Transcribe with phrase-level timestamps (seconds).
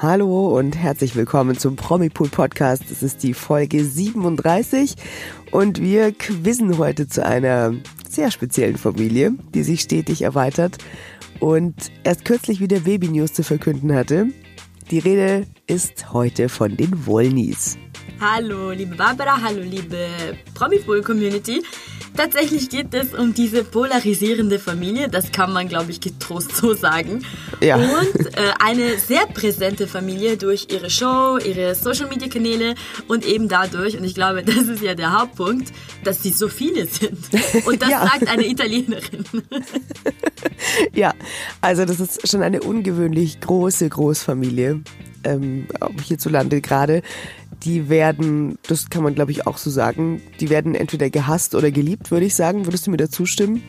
[0.00, 2.84] Hallo und herzlich willkommen zum Promipool Podcast.
[2.88, 4.94] Es ist die Folge 37
[5.50, 7.74] und wir quizzen heute zu einer
[8.08, 10.78] sehr speziellen Familie, die sich stetig erweitert
[11.40, 11.74] und
[12.04, 14.28] erst kürzlich wieder Baby News zu verkünden hatte.
[14.92, 17.76] Die Rede ist heute von den Wollnies.
[18.20, 20.06] Hallo, liebe Barbara, hallo, liebe
[20.54, 21.60] Promipool Community.
[22.18, 27.24] Tatsächlich geht es um diese polarisierende Familie, das kann man, glaube ich, getrost so sagen.
[27.60, 27.76] Ja.
[27.76, 32.74] Und äh, eine sehr präsente Familie durch ihre Show, ihre Social-Media-Kanäle
[33.06, 35.72] und eben dadurch, und ich glaube, das ist ja der Hauptpunkt,
[36.02, 37.18] dass sie so viele sind.
[37.66, 38.02] Und das ja.
[38.02, 39.24] sagt eine Italienerin.
[40.92, 41.14] ja,
[41.60, 44.80] also das ist schon eine ungewöhnlich große Großfamilie,
[45.22, 47.02] ähm, auch hierzulande gerade
[47.64, 51.70] die werden, das kann man glaube ich auch so sagen, die werden entweder gehasst oder
[51.70, 52.66] geliebt, würde ich sagen.
[52.66, 53.62] Würdest du mir da zustimmen?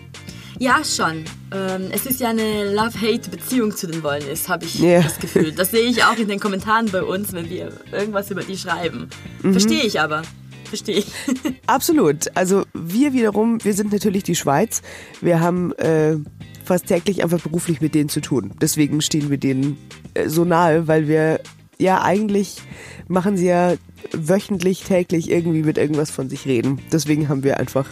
[0.59, 1.23] Ja, schon.
[1.53, 5.02] Ähm, es ist ja eine Love-Hate-Beziehung zu den Wollnis, habe ich yeah.
[5.02, 5.53] das Gefühl.
[5.53, 9.09] Das sehe ich auch in den Kommentaren bei uns, wenn wir irgendwas über die schreiben.
[9.41, 9.53] Mhm.
[9.53, 10.23] Verstehe ich aber.
[10.66, 11.08] Verstehe ich.
[11.67, 12.36] Absolut.
[12.36, 14.81] Also wir wiederum, wir sind natürlich die Schweiz.
[15.21, 16.17] Wir haben äh,
[16.66, 18.52] fast täglich einfach beruflich mit denen zu tun.
[18.61, 19.77] Deswegen stehen wir denen
[20.14, 21.39] äh, so nahe, weil wir
[21.80, 22.61] ja eigentlich
[23.08, 23.75] machen sie ja
[24.11, 26.80] wöchentlich, täglich irgendwie mit irgendwas von sich reden.
[26.91, 27.88] Deswegen haben wir einfach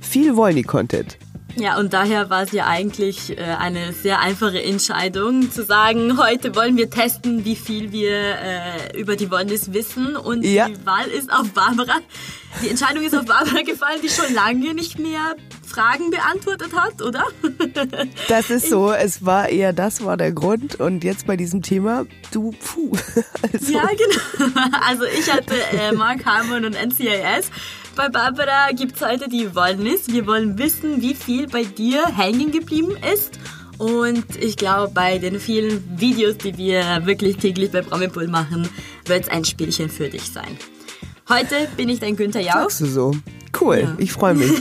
[0.00, 1.18] viel Wollny-Content.
[1.56, 6.54] Ja, und daher war es ja eigentlich äh, eine sehr einfache Entscheidung zu sagen, heute
[6.54, 10.16] wollen wir testen, wie viel wir äh, über die Wollnis wissen.
[10.16, 10.68] Und ja.
[10.68, 11.98] die Wahl ist auf Barbara.
[12.62, 15.36] Die Entscheidung ist auf Barbara gefallen, die schon lange nicht mehr
[15.72, 17.24] Fragen beantwortet hat, oder?
[18.28, 18.92] Das ist so.
[18.92, 20.80] Es war eher das war der Grund.
[20.80, 22.92] Und jetzt bei diesem Thema, du, puh.
[23.52, 23.72] Also.
[23.72, 24.52] Ja, genau.
[24.86, 27.50] Also ich hatte äh, Mark Harmon und NCIS.
[27.94, 30.08] Bei Barbara gibt es heute die Wollnis.
[30.08, 33.38] Wir wollen wissen, wie viel bei dir hängen geblieben ist.
[33.76, 38.66] Und ich glaube, bei den vielen Videos, die wir wirklich täglich bei Promipool machen,
[39.04, 40.56] wird es ein Spielchen für dich sein.
[41.28, 42.70] Heute bin ich dein Günther Jauch.
[42.70, 43.12] Sagst du so?
[43.60, 43.94] Cool, ja.
[43.98, 44.50] ich freue mich.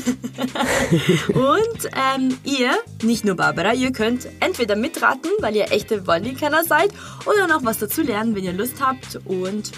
[1.30, 6.90] und ähm, ihr, nicht nur Barbara, ihr könnt entweder mitraten, weil ihr echte Volley-Kenner seid,
[7.26, 9.20] oder noch was dazu lernen, wenn ihr Lust habt.
[9.26, 9.72] Und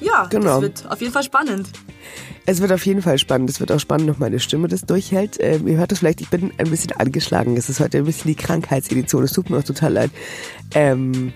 [0.00, 0.60] ja, genau.
[0.60, 1.68] das wird auf jeden Fall spannend.
[2.46, 3.50] Es wird auf jeden Fall spannend.
[3.50, 5.36] Es wird auch spannend, ob meine Stimme das durchhält.
[5.40, 7.56] Ähm, ihr hört es vielleicht, ich bin ein bisschen angeschlagen.
[7.56, 9.24] Es ist heute ein bisschen die Krankheitsedition.
[9.24, 10.10] Es tut mir auch total leid.
[10.74, 11.32] Ähm,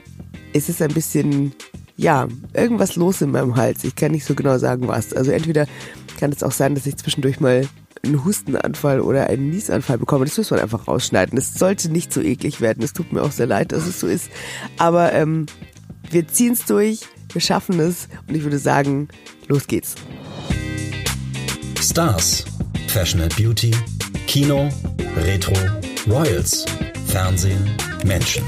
[0.55, 1.53] es ist ein bisschen
[1.97, 3.85] ja, irgendwas los in meinem Hals.
[3.85, 5.13] Ich kann nicht so genau sagen, was.
[5.13, 5.67] Also entweder
[6.19, 7.69] kann es auch sein, dass ich zwischendurch mal
[8.05, 10.25] einen Hustenanfall oder einen Niesanfall bekomme.
[10.25, 11.39] Das muss man einfach rausschneiden.
[11.39, 12.83] Es sollte nicht so eklig werden.
[12.83, 14.31] Es tut mir auch sehr leid, dass es so ist.
[14.79, 15.47] Aber ähm,
[16.11, 17.03] wir ziehen es durch,
[17.33, 19.09] wir schaffen es und ich würde sagen,
[19.49, 19.95] los geht's.
[21.81, 22.45] Stars,
[22.89, 23.73] Fashion and Beauty,
[24.27, 24.69] Kino,
[25.17, 25.55] Retro,
[26.09, 26.65] Royals,
[27.07, 27.71] Fernsehen,
[28.05, 28.45] Menschen.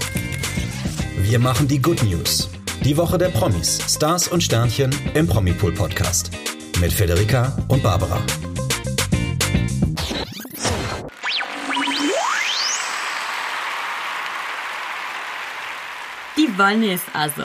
[1.22, 2.48] Wir machen die Good News
[2.84, 6.30] die Woche der Promis, Stars und Sternchen im Promipool Podcast.
[6.80, 8.20] Mit Federica und Barbara.
[16.36, 17.44] Die Wollnis also.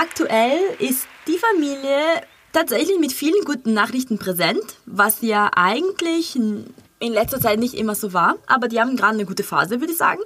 [0.00, 2.22] Aktuell ist die Familie
[2.54, 6.72] tatsächlich mit vielen guten Nachrichten präsent, was ja eigentlich in
[7.12, 9.98] letzter Zeit nicht immer so war, aber die haben gerade eine gute Phase, würde ich
[9.98, 10.20] sagen.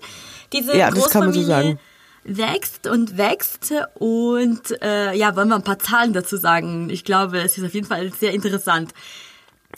[0.52, 1.78] Diese ja, man so
[2.22, 6.88] wächst und wächst und äh, ja, wollen wir ein paar Zahlen dazu sagen.
[6.88, 8.92] Ich glaube, es ist auf jeden Fall sehr interessant.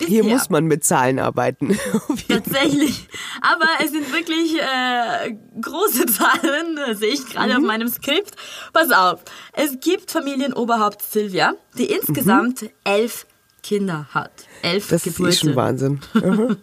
[0.00, 1.78] Hier muss man mit Zahlen arbeiten.
[2.28, 3.08] Tatsächlich.
[3.40, 7.56] Aber es sind wirklich äh, große Zahlen, äh, sehe ich gerade mhm.
[7.56, 8.36] auf meinem Skript.
[8.72, 9.22] Pass auf.
[9.52, 12.68] Es gibt Familienoberhaupt Silvia, die insgesamt mhm.
[12.84, 13.26] elf
[13.62, 14.32] Kinder hat.
[14.62, 15.32] Elf das Geburten.
[15.32, 16.00] ist schon Wahnsinn.
[16.14, 16.60] und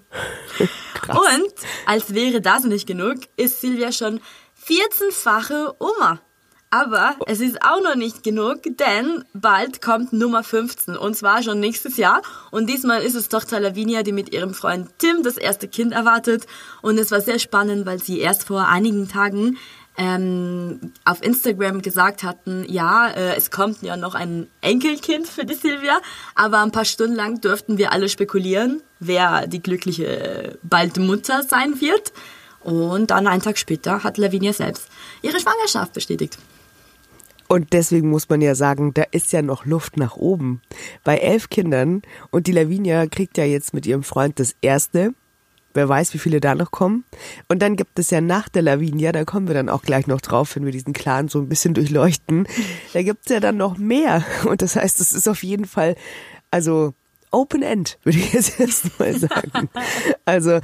[1.86, 4.22] als wäre das nicht genug, ist Silvia schon
[4.68, 6.22] 14-fache Oma.
[6.74, 11.60] Aber es ist auch noch nicht genug, denn bald kommt Nummer 15 und zwar schon
[11.60, 12.24] nächstes Jahr.
[12.50, 16.48] Und diesmal ist es Tochter Lavinia, die mit ihrem Freund Tim das erste Kind erwartet.
[16.82, 19.60] Und es war sehr spannend, weil sie erst vor einigen Tagen
[20.00, 25.54] ähm, auf Instagram gesagt hatten, ja, äh, es kommt ja noch ein Enkelkind für die
[25.54, 26.00] Silvia,
[26.34, 31.44] aber ein paar Stunden lang durften wir alle spekulieren, wer die glückliche äh, bald Mutter
[31.44, 32.14] sein wird.
[32.62, 34.88] Und dann einen Tag später hat Lavinia selbst
[35.22, 36.40] ihre Schwangerschaft bestätigt.
[37.48, 40.62] Und deswegen muss man ja sagen, da ist ja noch Luft nach oben.
[41.04, 42.02] Bei elf Kindern
[42.32, 45.14] und die Lavinia kriegt ja jetzt mit ihrem Freund das erste.
[45.76, 47.04] Wer weiß, wie viele da noch kommen.
[47.48, 50.22] Und dann gibt es ja nach der Lavinia, da kommen wir dann auch gleich noch
[50.22, 52.48] drauf, wenn wir diesen Clan so ein bisschen durchleuchten.
[52.94, 54.24] Da gibt es ja dann noch mehr.
[54.46, 55.96] Und das heißt, es ist auf jeden Fall,
[56.52, 56.94] also
[57.32, 59.70] Open End, würde ich jetzt erstmal sagen.
[60.26, 60.60] Also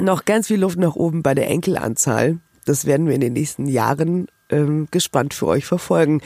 [0.00, 2.38] noch ganz viel Luft nach oben bei der Enkelanzahl.
[2.64, 6.20] Das werden wir in den nächsten Jahren ähm, gespannt für euch verfolgen.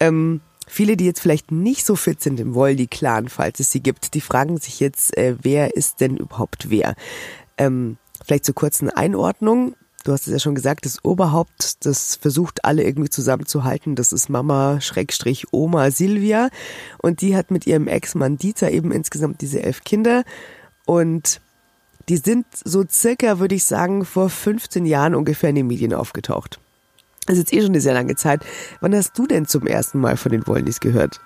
[0.00, 4.14] Ähm, viele, die jetzt vielleicht nicht so fit sind im Woldi-Clan, falls es sie gibt,
[4.14, 6.94] die fragen sich jetzt, äh, wer ist denn überhaupt wer?
[7.56, 9.74] Ähm, vielleicht zur kurzen Einordnung.
[10.04, 13.96] Du hast es ja schon gesagt, das Oberhaupt, das versucht alle irgendwie zusammenzuhalten.
[13.96, 16.50] Das ist Mama Schrägstrich Oma Silvia.
[16.98, 20.24] Und die hat mit ihrem Ex-Mann Dieter eben insgesamt diese elf Kinder.
[20.86, 21.40] Und
[22.08, 26.58] die sind so circa, würde ich sagen, vor 15 Jahren ungefähr in den Medien aufgetaucht.
[27.28, 28.40] Das ist jetzt eh schon eine sehr lange Zeit.
[28.80, 31.20] Wann hast du denn zum ersten Mal von den Wollnies gehört?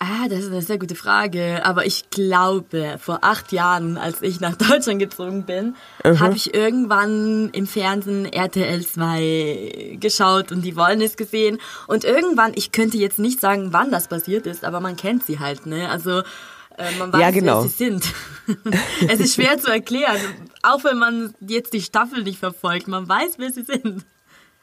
[0.00, 1.64] Ah, das ist eine sehr gute Frage.
[1.64, 6.52] Aber ich glaube, vor acht Jahren, als ich nach Deutschland gezogen bin, uh habe ich
[6.52, 11.58] irgendwann im Fernsehen RTL 2 geschaut und die Wollnis gesehen.
[11.86, 15.38] Und irgendwann, ich könnte jetzt nicht sagen, wann das passiert ist, aber man kennt sie
[15.38, 15.88] halt, ne?
[15.90, 16.22] Also
[16.76, 17.62] äh, man weiß, Ja, genau.
[17.62, 18.04] wer sie sind.
[19.08, 20.18] es ist schwer zu erklären,
[20.64, 22.88] auch wenn man jetzt die Staffel nicht verfolgt.
[22.88, 24.04] Man weiß, wer sie sind.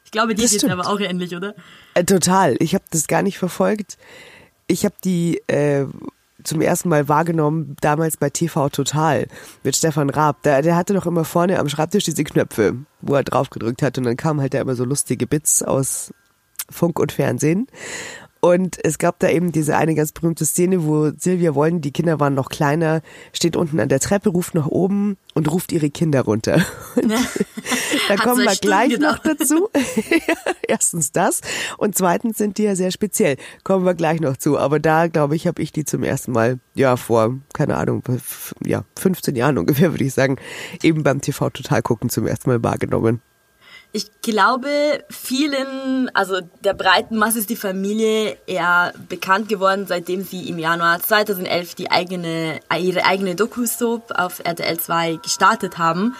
[0.09, 0.73] Ich glaube, dir geht's stimmt.
[0.73, 1.53] aber auch ähnlich, oder?
[1.93, 2.55] Äh, total.
[2.57, 3.99] Ich habe das gar nicht verfolgt.
[4.65, 5.85] Ich habe die äh,
[6.43, 9.27] zum ersten Mal wahrgenommen, damals bei TV Total
[9.63, 10.41] mit Stefan Raab.
[10.41, 13.99] Der, der hatte doch immer vorne am Schreibtisch diese Knöpfe, wo er drauf gedrückt hat
[13.99, 16.11] und dann kamen halt da immer so lustige Bits aus
[16.71, 17.67] Funk und Fernsehen.
[18.41, 22.19] Und es gab da eben diese eine ganz berühmte Szene, wo Silvia Wollen, die Kinder
[22.19, 23.01] waren noch kleiner,
[23.33, 26.65] steht unten an der Treppe, ruft nach oben und ruft ihre Kinder runter.
[26.95, 27.11] Und
[28.07, 29.41] da kommen wir Stunden gleich noch gedauert.
[29.41, 29.69] dazu.
[30.67, 31.41] Erstens das
[31.77, 33.37] und zweitens sind die ja sehr speziell.
[33.63, 34.57] Kommen wir gleich noch zu.
[34.57, 38.03] Aber da, glaube ich, habe ich die zum ersten Mal, ja, vor, keine Ahnung,
[38.65, 40.37] ja, 15 Jahren ungefähr, würde ich sagen,
[40.81, 43.21] eben beim TV Total gucken zum ersten Mal wahrgenommen.
[43.91, 50.47] Ich glaube, vielen, also der breiten Masse ist die Familie eher bekannt geworden, seitdem sie
[50.47, 56.15] im Januar 2011 die eigene, ihre eigene Doku-Soap auf RTL 2 gestartet haben.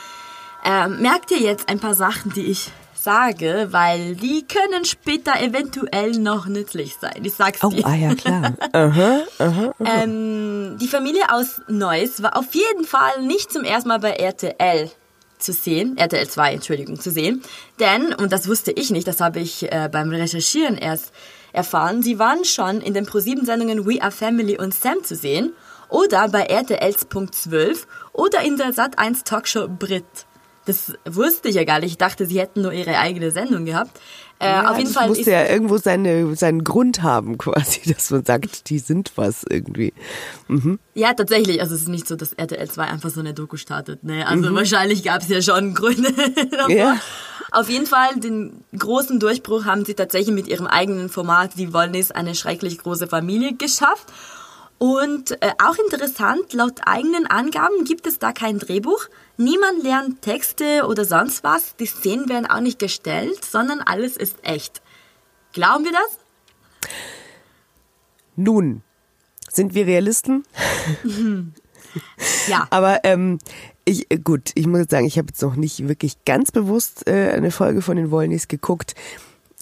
[0.65, 6.11] Ähm, merkt ihr jetzt ein paar Sachen, die ich sage, weil die können später eventuell
[6.13, 7.21] noch nützlich sein.
[7.23, 7.85] Ich sag's Oh, dir.
[7.85, 8.53] ah ja, klar.
[8.73, 9.73] Aha, aha.
[9.85, 14.91] Ähm, die Familie aus Neuss war auf jeden Fall nicht zum ersten Mal bei RTL
[15.39, 17.41] zu sehen, RTL 2, Entschuldigung, zu sehen.
[17.79, 21.11] Denn, und das wusste ich nicht, das habe ich äh, beim Recherchieren erst
[21.53, 25.53] erfahren, sie waren schon in den ProSieben-Sendungen We Are Family und Sam zu sehen
[25.89, 30.05] oder bei RTLs Punkt 12 oder in der Sat1 Talkshow Brit.
[30.69, 31.89] Das wusste ich ja gar nicht.
[31.89, 33.99] Ich dachte, sie hätten nur ihre eigene Sendung gehabt.
[34.37, 37.91] Äh, Ja, auf jeden das Fall musste ist ja irgendwo seine, seinen Grund haben, quasi,
[37.91, 39.93] dass man sagt, die sind was irgendwie.
[40.93, 41.59] Ja, tatsächlich.
[41.59, 44.03] Also es ist nicht so, dass RTL 2 einfach so eine Doku startet.
[44.03, 44.27] Ne?
[44.27, 46.13] Also wahrscheinlich gab es ja schon Gründe
[46.51, 46.69] davor.
[46.69, 46.97] Ja.
[47.51, 52.11] Auf jeden Fall, den großen Durchbruch haben sie tatsächlich mit ihrem eigenen Format Die Wollnis
[52.11, 54.05] eine schrecklich große Familie geschafft.
[54.79, 59.07] Und äh, auch interessant, laut eigenen Angaben gibt es da kein Drehbuch.
[59.37, 61.75] Niemand lernt Texte oder sonst was.
[61.75, 64.81] Die Szenen werden auch nicht gestellt, sondern alles ist echt.
[65.51, 66.89] Glauben wir das?
[68.37, 68.81] Nun,
[69.49, 70.43] sind wir Realisten?
[72.47, 72.67] Ja.
[72.69, 73.39] Aber ähm,
[73.83, 77.07] ich, äh, gut, ich muss jetzt sagen, ich habe jetzt noch nicht wirklich ganz bewusst
[77.07, 78.93] äh, eine Folge von den Wollnis geguckt.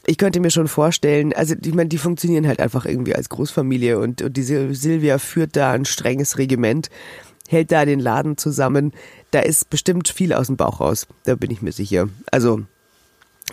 [0.09, 3.99] Ich könnte mir schon vorstellen, also ich meine, die funktionieren halt einfach irgendwie als Großfamilie
[3.99, 6.89] und, und diese Silvia führt da ein strenges Regiment,
[7.49, 8.93] hält da den Laden zusammen.
[9.31, 12.07] Da ist bestimmt viel aus dem Bauch raus, da bin ich mir sicher.
[12.31, 12.61] Also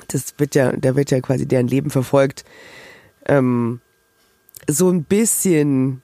[0.06, 2.44] das wird ja, da wird ja quasi deren Leben verfolgt.
[3.26, 3.80] Ähm,
[4.68, 6.02] so ein bisschen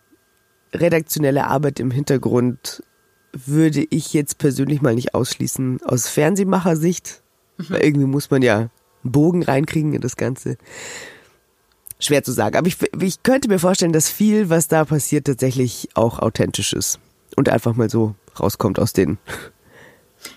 [0.75, 2.82] redaktionelle Arbeit im Hintergrund
[3.32, 7.22] würde ich jetzt persönlich mal nicht ausschließen aus Fernsehmachersicht.
[7.68, 8.70] Weil irgendwie muss man ja
[9.02, 10.57] Bogen reinkriegen in das Ganze.
[11.99, 12.57] Schwer zu sagen.
[12.57, 16.99] Aber ich, ich könnte mir vorstellen, dass viel, was da passiert, tatsächlich auch authentisch ist.
[17.37, 19.19] Und einfach mal so rauskommt aus den.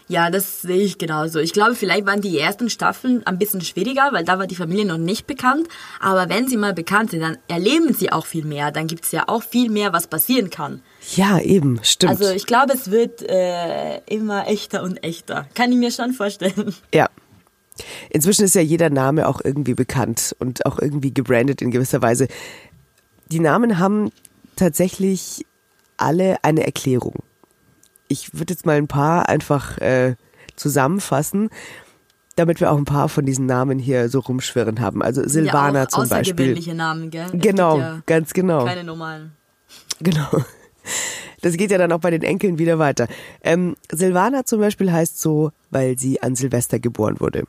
[0.08, 1.39] Ja, das sehe ich genauso.
[1.39, 4.86] Ich glaube, vielleicht waren die ersten Staffeln ein bisschen schwieriger, weil da war die Familie
[4.86, 5.67] noch nicht bekannt.
[6.00, 8.72] Aber wenn sie mal bekannt sind, dann erleben sie auch viel mehr.
[8.72, 10.82] Dann gibt es ja auch viel mehr, was passieren kann.
[11.15, 12.12] Ja, eben, stimmt.
[12.12, 15.48] Also ich glaube, es wird äh, immer echter und echter.
[15.53, 16.74] Kann ich mir schon vorstellen.
[16.93, 17.10] Ja.
[18.09, 22.27] Inzwischen ist ja jeder Name auch irgendwie bekannt und auch irgendwie gebrandet in gewisser Weise.
[23.31, 24.11] Die Namen haben
[24.55, 25.45] tatsächlich
[25.97, 27.23] alle eine Erklärung.
[28.07, 30.15] Ich würde jetzt mal ein paar einfach äh,
[30.55, 31.49] zusammenfassen,
[32.35, 35.01] damit wir auch ein paar von diesen Namen hier so rumschwirren haben.
[35.01, 36.59] Also Silvana ja, zum Beispiel.
[36.73, 37.29] Namen, gell?
[37.31, 38.65] Gibt Genau, ja ganz genau.
[38.65, 39.33] Keine normalen.
[39.99, 40.29] Genau.
[41.41, 43.07] Das geht ja dann auch bei den Enkeln wieder weiter.
[43.43, 47.43] Ähm, Silvana zum Beispiel heißt so, weil sie an Silvester geboren wurde.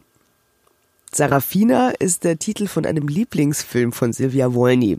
[1.16, 4.98] Sarafina ist der Titel von einem Lieblingsfilm von Silvia Wolny.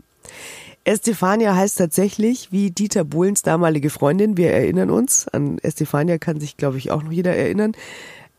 [0.84, 4.36] Estefania heißt tatsächlich wie Dieter Bohlens damalige Freundin.
[4.36, 5.26] Wir erinnern uns.
[5.28, 7.72] An Estefania kann sich, glaube ich, auch noch jeder erinnern.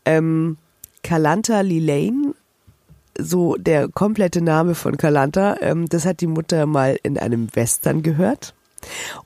[0.04, 0.56] Ähm,
[1.02, 2.34] Kalanta Lilane
[3.18, 5.56] so der komplette Name von Kalanta.
[5.60, 8.54] Ähm, das hat die Mutter mal in einem Western gehört.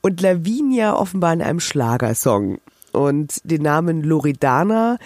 [0.00, 2.58] Und Lavinia offenbar in einem Schlagersong.
[2.92, 4.98] Und den Namen Loredana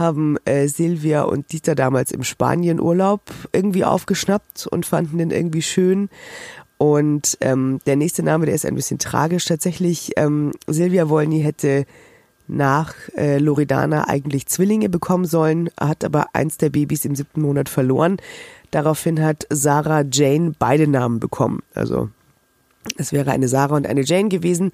[0.00, 6.08] haben äh, Silvia und Dieter damals im Spanienurlaub irgendwie aufgeschnappt und fanden den irgendwie schön.
[6.78, 10.12] Und ähm, der nächste Name, der ist ein bisschen tragisch tatsächlich.
[10.16, 11.84] Ähm, Silvia Wolny hätte
[12.48, 17.68] nach äh, Loredana eigentlich Zwillinge bekommen sollen, hat aber eins der Babys im siebten Monat
[17.68, 18.16] verloren.
[18.70, 21.62] Daraufhin hat Sarah Jane beide Namen bekommen.
[21.74, 22.08] Also
[22.96, 24.72] es wäre eine Sarah und eine Jane gewesen.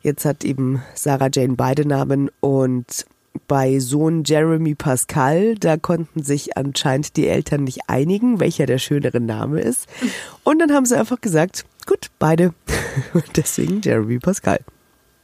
[0.00, 3.06] Jetzt hat eben Sarah Jane beide Namen und
[3.46, 9.20] bei Sohn Jeremy Pascal, da konnten sich anscheinend die Eltern nicht einigen, welcher der schönere
[9.20, 9.86] Name ist.
[10.44, 12.54] Und dann haben sie einfach gesagt, gut, beide.
[13.14, 14.60] Und deswegen Jeremy Pascal.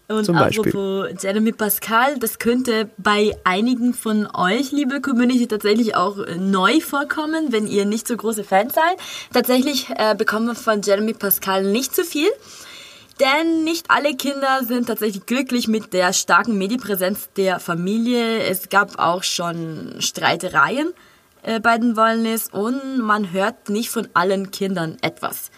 [0.07, 6.19] Und Zum apropos Jeremy Pascal, das könnte bei einigen von euch, liebe Community, tatsächlich auch
[6.39, 8.97] neu vorkommen, wenn ihr nicht so große Fans seid.
[9.33, 12.29] Tatsächlich äh, bekommen wir von Jeremy Pascal nicht so viel.
[13.21, 18.43] Denn nicht alle Kinder sind tatsächlich glücklich mit der starken Medienpräsenz der Familie.
[18.43, 20.93] Es gab auch schon Streitereien
[21.43, 25.53] äh, bei den Wollnis und man hört nicht von allen Kindern etwas.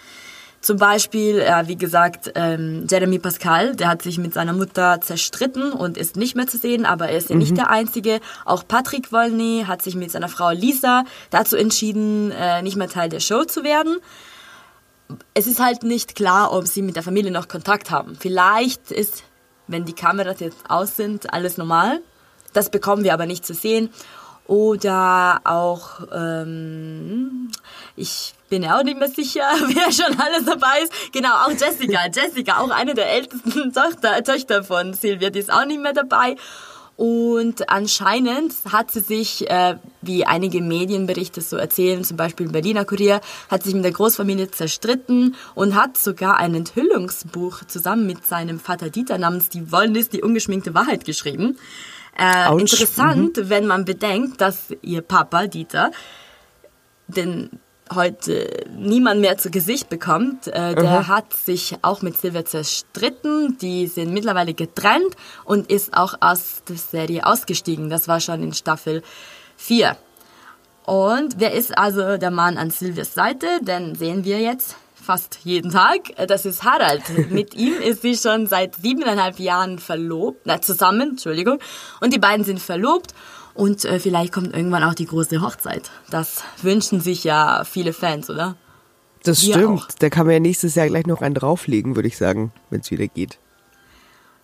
[0.60, 5.72] Zum Beispiel, äh, wie gesagt, ähm, Jeremy Pascal, der hat sich mit seiner Mutter zerstritten
[5.72, 7.42] und ist nicht mehr zu sehen, aber er ist ja mhm.
[7.42, 8.20] nicht der Einzige.
[8.44, 13.08] Auch Patrick Wolny hat sich mit seiner Frau Lisa dazu entschieden, äh, nicht mehr Teil
[13.08, 13.98] der Show zu werden
[15.34, 18.16] es ist halt nicht klar, ob sie mit der Familie noch Kontakt haben.
[18.18, 19.24] Vielleicht ist,
[19.66, 22.00] wenn die Kameras jetzt aus sind, alles normal.
[22.52, 23.90] Das bekommen wir aber nicht zu sehen.
[24.46, 27.50] Oder auch, ähm,
[27.96, 31.12] ich bin ja auch nicht mehr sicher, wer schon alles dabei ist.
[31.12, 32.06] Genau, auch Jessica.
[32.12, 36.36] Jessica, auch eine der ältesten Tochter, Töchter von Silvia, die ist auch nicht mehr dabei.
[36.96, 43.20] Und anscheinend hat sie sich, äh, wie einige Medienberichte so erzählen, zum Beispiel Berliner Kurier,
[43.50, 48.88] hat sich mit der Großfamilie zerstritten und hat sogar ein Enthüllungsbuch zusammen mit seinem Vater
[48.88, 51.58] Dieter namens Die Wollnis, die ungeschminkte Wahrheit geschrieben.
[52.18, 53.50] Äh, interessant, mhm.
[53.50, 55.90] wenn man bedenkt, dass ihr Papa Dieter
[57.08, 57.50] den
[57.94, 60.48] heute niemand mehr zu Gesicht bekommt.
[60.48, 61.08] Äh, der mhm.
[61.08, 63.58] hat sich auch mit Silvia zerstritten.
[63.58, 65.14] Die sind mittlerweile getrennt
[65.44, 67.90] und ist auch aus der Serie ausgestiegen.
[67.90, 69.02] Das war schon in Staffel
[69.56, 69.96] 4.
[70.84, 73.46] Und wer ist also der Mann an Silvias Seite?
[73.60, 76.12] Den sehen wir jetzt fast jeden Tag.
[76.26, 77.02] Das ist Harald.
[77.30, 81.60] Mit ihm ist sie schon seit siebeneinhalb Jahren verlobt, na, zusammen, Entschuldigung.
[82.00, 83.14] Und die beiden sind verlobt
[83.56, 85.90] und äh, vielleicht kommt irgendwann auch die große Hochzeit.
[86.10, 88.56] Das wünschen sich ja viele Fans, oder?
[89.22, 89.80] Das Wir stimmt.
[89.80, 89.88] Auch.
[89.98, 92.90] Da kann man ja nächstes Jahr gleich noch einen drauflegen, würde ich sagen, wenn es
[92.90, 93.38] wieder geht.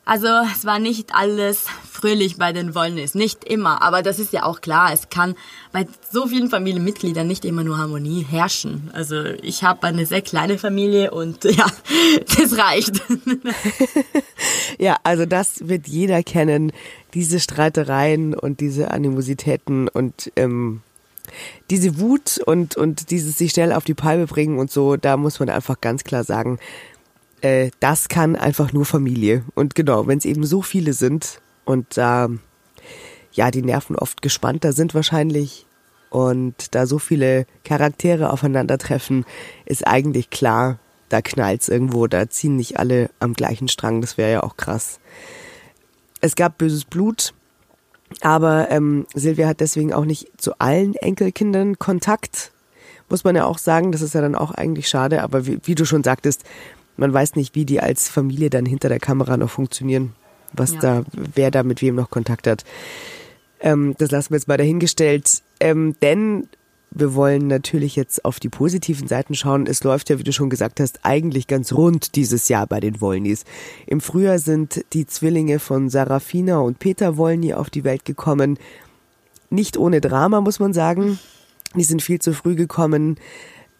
[0.04, 4.42] Also es war nicht alles fröhlich bei den Wollnis, nicht immer, aber das ist ja
[4.42, 5.36] auch klar, es kann
[5.70, 8.90] bei so vielen Familienmitgliedern nicht immer nur Harmonie herrschen.
[8.94, 11.66] Also ich habe eine sehr kleine Familie und ja,
[12.36, 13.00] das reicht.
[14.78, 16.72] ja, also das wird jeder kennen,
[17.14, 20.80] diese Streitereien und diese Animositäten und ähm,
[21.70, 25.38] diese Wut und, und dieses sich schnell auf die Palme bringen und so, da muss
[25.38, 26.58] man einfach ganz klar sagen,
[27.42, 29.44] äh, das kann einfach nur Familie.
[29.54, 32.28] Und genau, wenn es eben so viele sind und da
[33.32, 35.66] ja die Nerven oft gespannter sind wahrscheinlich
[36.10, 39.24] und da so viele Charaktere aufeinandertreffen,
[39.64, 44.32] ist eigentlich klar, da knallt's irgendwo, da ziehen nicht alle am gleichen Strang, das wäre
[44.32, 45.00] ja auch krass.
[46.20, 47.34] Es gab böses Blut,
[48.20, 52.52] aber ähm, Silvia hat deswegen auch nicht zu allen Enkelkindern Kontakt.
[53.08, 55.74] Muss man ja auch sagen, das ist ja dann auch eigentlich schade, aber wie, wie
[55.74, 56.44] du schon sagtest,
[56.96, 60.12] man weiß nicht, wie die als Familie dann hinter der Kamera noch funktionieren,
[60.52, 60.80] was ja.
[60.80, 62.64] da, wer da mit wem noch Kontakt hat.
[63.60, 65.42] Ähm, das lassen wir jetzt mal dahingestellt.
[65.60, 66.48] Ähm, denn
[66.94, 69.66] wir wollen natürlich jetzt auf die positiven Seiten schauen.
[69.66, 73.00] Es läuft ja, wie du schon gesagt hast, eigentlich ganz rund dieses Jahr bei den
[73.00, 73.44] Wollnys.
[73.86, 78.58] Im Frühjahr sind die Zwillinge von Sarafina und Peter Wollny auf die Welt gekommen.
[79.48, 81.18] Nicht ohne Drama, muss man sagen.
[81.74, 83.16] Die sind viel zu früh gekommen.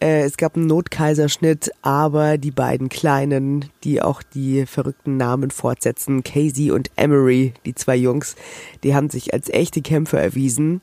[0.03, 6.25] Äh, es gab einen Notkaiserschnitt, aber die beiden Kleinen, die auch die verrückten Namen fortsetzen,
[6.25, 8.35] Casey und Emery, die zwei Jungs,
[8.83, 10.81] die haben sich als echte Kämpfer erwiesen.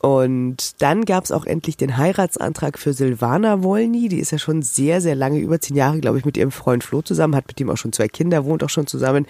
[0.00, 4.08] Und dann gab es auch endlich den Heiratsantrag für Silvana Wolny.
[4.08, 6.82] Die ist ja schon sehr, sehr lange, über zehn Jahre, glaube ich, mit ihrem Freund
[6.82, 9.26] Flo zusammen, hat mit ihm auch schon zwei Kinder, wohnt auch schon zusammen.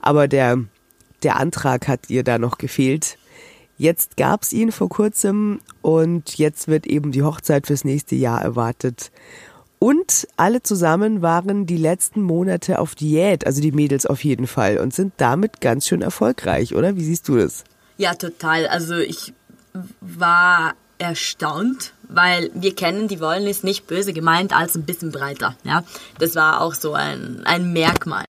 [0.00, 0.58] Aber der,
[1.22, 3.18] der Antrag hat ihr da noch gefehlt.
[3.82, 9.10] Jetzt gab's ihn vor kurzem und jetzt wird eben die Hochzeit fürs nächste Jahr erwartet.
[9.80, 14.78] Und alle zusammen waren die letzten Monate auf Diät, also die Mädels auf jeden Fall,
[14.78, 16.94] und sind damit ganz schön erfolgreich, oder?
[16.94, 17.64] Wie siehst du das?
[17.96, 18.68] Ja, total.
[18.68, 19.34] Also ich
[20.00, 25.56] war erstaunt, weil wir kennen die Wollnis nicht böse gemeint als ein bisschen breiter.
[25.64, 25.82] Ja,
[26.20, 28.26] das war auch so ein, ein Merkmal.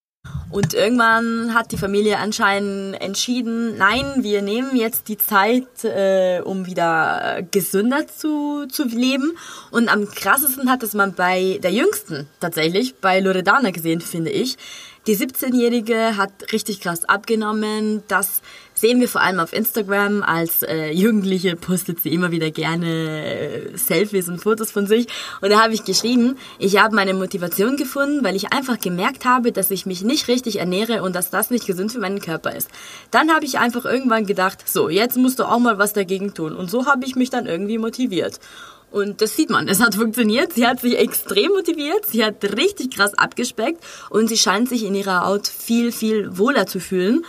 [0.53, 6.67] Und irgendwann hat die Familie anscheinend entschieden, nein, wir nehmen jetzt die Zeit, äh, um
[6.67, 9.36] wieder gesünder zu, zu leben.
[9.72, 14.57] Und am krassesten hat es man bei der Jüngsten tatsächlich, bei Loredana gesehen, finde ich.
[15.05, 18.03] Die 17-Jährige hat richtig krass abgenommen.
[18.07, 18.41] Das
[18.74, 20.24] sehen wir vor allem auf Instagram.
[20.24, 25.07] Als äh, Jugendliche postet sie immer wieder gerne äh, Selfies und Fotos von sich.
[25.41, 29.51] Und da habe ich geschrieben, ich habe meine Motivation gefunden, weil ich einfach gemerkt habe,
[29.51, 32.69] dass ich mich nicht richtig ernähre und dass das nicht gesund für meinen Körper ist.
[33.12, 36.55] Dann habe ich einfach irgendwann gedacht, so, jetzt musst du auch mal was dagegen tun.
[36.55, 38.39] Und so habe ich mich dann irgendwie motiviert.
[38.93, 40.53] Und das sieht man, es hat funktioniert.
[40.53, 44.93] Sie hat sich extrem motiviert, sie hat richtig krass abgespeckt und sie scheint sich in
[44.93, 47.25] ihrer Haut viel, viel wohler zu fühlen.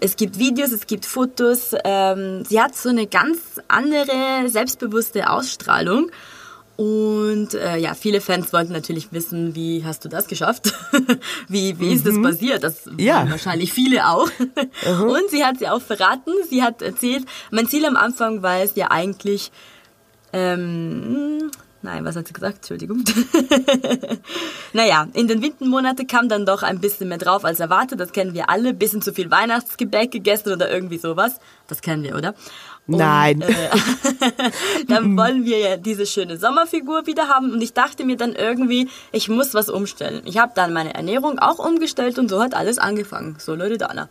[0.00, 1.70] Es gibt Videos, es gibt Fotos.
[1.84, 6.10] Ähm, sie hat so eine ganz andere, selbstbewusste Ausstrahlung.
[6.74, 10.74] Und äh, ja, viele Fans wollten natürlich wissen, wie hast du das geschafft?
[11.48, 12.24] wie wie ist das mhm.
[12.24, 12.64] passiert?
[12.64, 13.30] Das ja.
[13.30, 14.28] wahrscheinlich viele auch.
[14.40, 15.02] Mhm.
[15.04, 16.32] Und sie hat sie auch verraten.
[16.50, 19.52] Sie hat erzählt, mein Ziel am Anfang war es ja eigentlich,
[20.34, 21.50] ähm,
[21.82, 22.56] nein, was hat sie gesagt?
[22.56, 23.04] Entschuldigung.
[24.72, 28.00] naja, in den Wintermonaten kam dann doch ein bisschen mehr drauf als erwartet.
[28.00, 28.74] Das kennen wir alle.
[28.74, 31.38] Bisschen zu viel Weihnachtsgebäck gegessen oder irgendwie sowas.
[31.68, 32.34] Das kennen wir, oder?
[32.88, 33.42] Und, Nein.
[33.42, 33.52] Äh,
[34.88, 37.52] dann wollen wir ja diese schöne Sommerfigur wieder haben.
[37.52, 40.22] Und ich dachte mir dann irgendwie, ich muss was umstellen.
[40.24, 43.36] Ich habe dann meine Ernährung auch umgestellt und so hat alles angefangen.
[43.38, 44.08] So, Leute, Dana.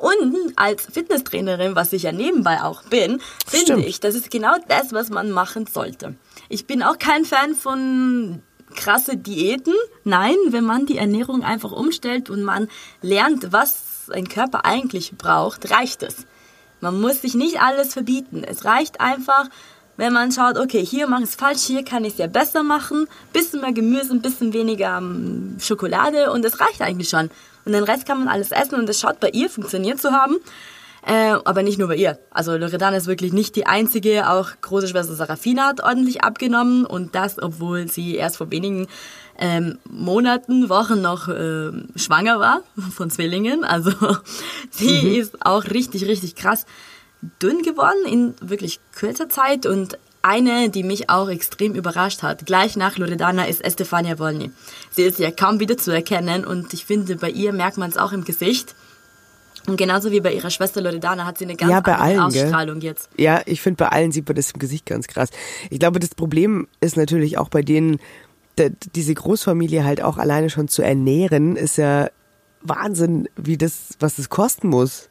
[0.00, 4.94] Und als Fitnesstrainerin, was ich ja nebenbei auch bin, finde ich, das ist genau das,
[4.94, 6.14] was man machen sollte.
[6.48, 8.40] Ich bin auch kein Fan von
[8.74, 9.74] krasse Diäten.
[10.04, 12.68] Nein, wenn man die Ernährung einfach umstellt und man
[13.02, 16.26] lernt, was ein Körper eigentlich braucht, reicht es.
[16.80, 18.42] Man muss sich nicht alles verbieten.
[18.42, 19.50] Es reicht einfach,
[19.98, 22.62] wenn man schaut, okay, hier mache ich es falsch, hier kann ich es ja besser
[22.62, 27.30] machen, bisschen mehr Gemüse, ein bisschen weniger um, Schokolade und es reicht eigentlich schon.
[27.64, 30.36] Und den Rest kann man alles essen und es schaut bei ihr funktioniert zu haben.
[31.06, 32.18] Äh, aber nicht nur bei ihr.
[32.30, 34.28] Also Loredana ist wirklich nicht die einzige.
[34.28, 38.86] Auch große Schwester Sarafina hat ordentlich abgenommen und das, obwohl sie erst vor wenigen
[39.38, 42.60] ähm, Monaten, Wochen noch äh, schwanger war
[42.94, 43.64] von Zwillingen.
[43.64, 43.92] Also
[44.70, 45.14] sie mhm.
[45.14, 46.66] ist auch richtig, richtig krass
[47.42, 52.76] dünn geworden in wirklich kürzer Zeit und eine, die mich auch extrem überrascht hat, gleich
[52.76, 54.50] nach Loredana, ist Estefania Wolny.
[54.90, 57.96] Sie ist ja kaum wieder zu erkennen und ich finde, bei ihr merkt man es
[57.96, 58.74] auch im Gesicht.
[59.66, 62.80] Und genauso wie bei ihrer Schwester Loredana hat sie eine ganz ja, andere allen, Ausstrahlung
[62.80, 62.90] gell?
[62.90, 63.10] jetzt.
[63.16, 65.30] Ja, ich finde, bei allen sieht man das im Gesicht ganz krass.
[65.68, 67.98] Ich glaube, das Problem ist natürlich auch bei denen,
[68.94, 72.08] diese Großfamilie halt auch alleine schon zu ernähren, ist ja
[72.62, 75.09] Wahnsinn, wie das, was es kosten muss.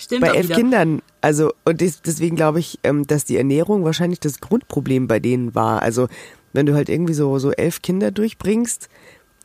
[0.00, 0.56] Stimmt bei elf wieder.
[0.56, 1.02] Kindern.
[1.20, 5.82] Also, und deswegen glaube ich, ähm, dass die Ernährung wahrscheinlich das Grundproblem bei denen war.
[5.82, 6.08] Also,
[6.54, 8.88] wenn du halt irgendwie so, so elf Kinder durchbringst,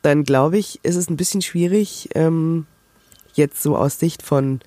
[0.00, 2.66] dann glaube ich, ist es ein bisschen schwierig, ähm,
[3.34, 4.60] jetzt so aus Sicht von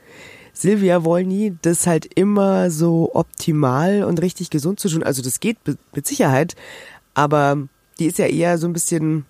[0.53, 5.01] Silvia Wolny, das halt immer so optimal und richtig gesund zu tun.
[5.01, 5.57] Also das geht
[5.95, 6.55] mit Sicherheit,
[7.15, 9.25] aber die ist ja eher so ein bisschen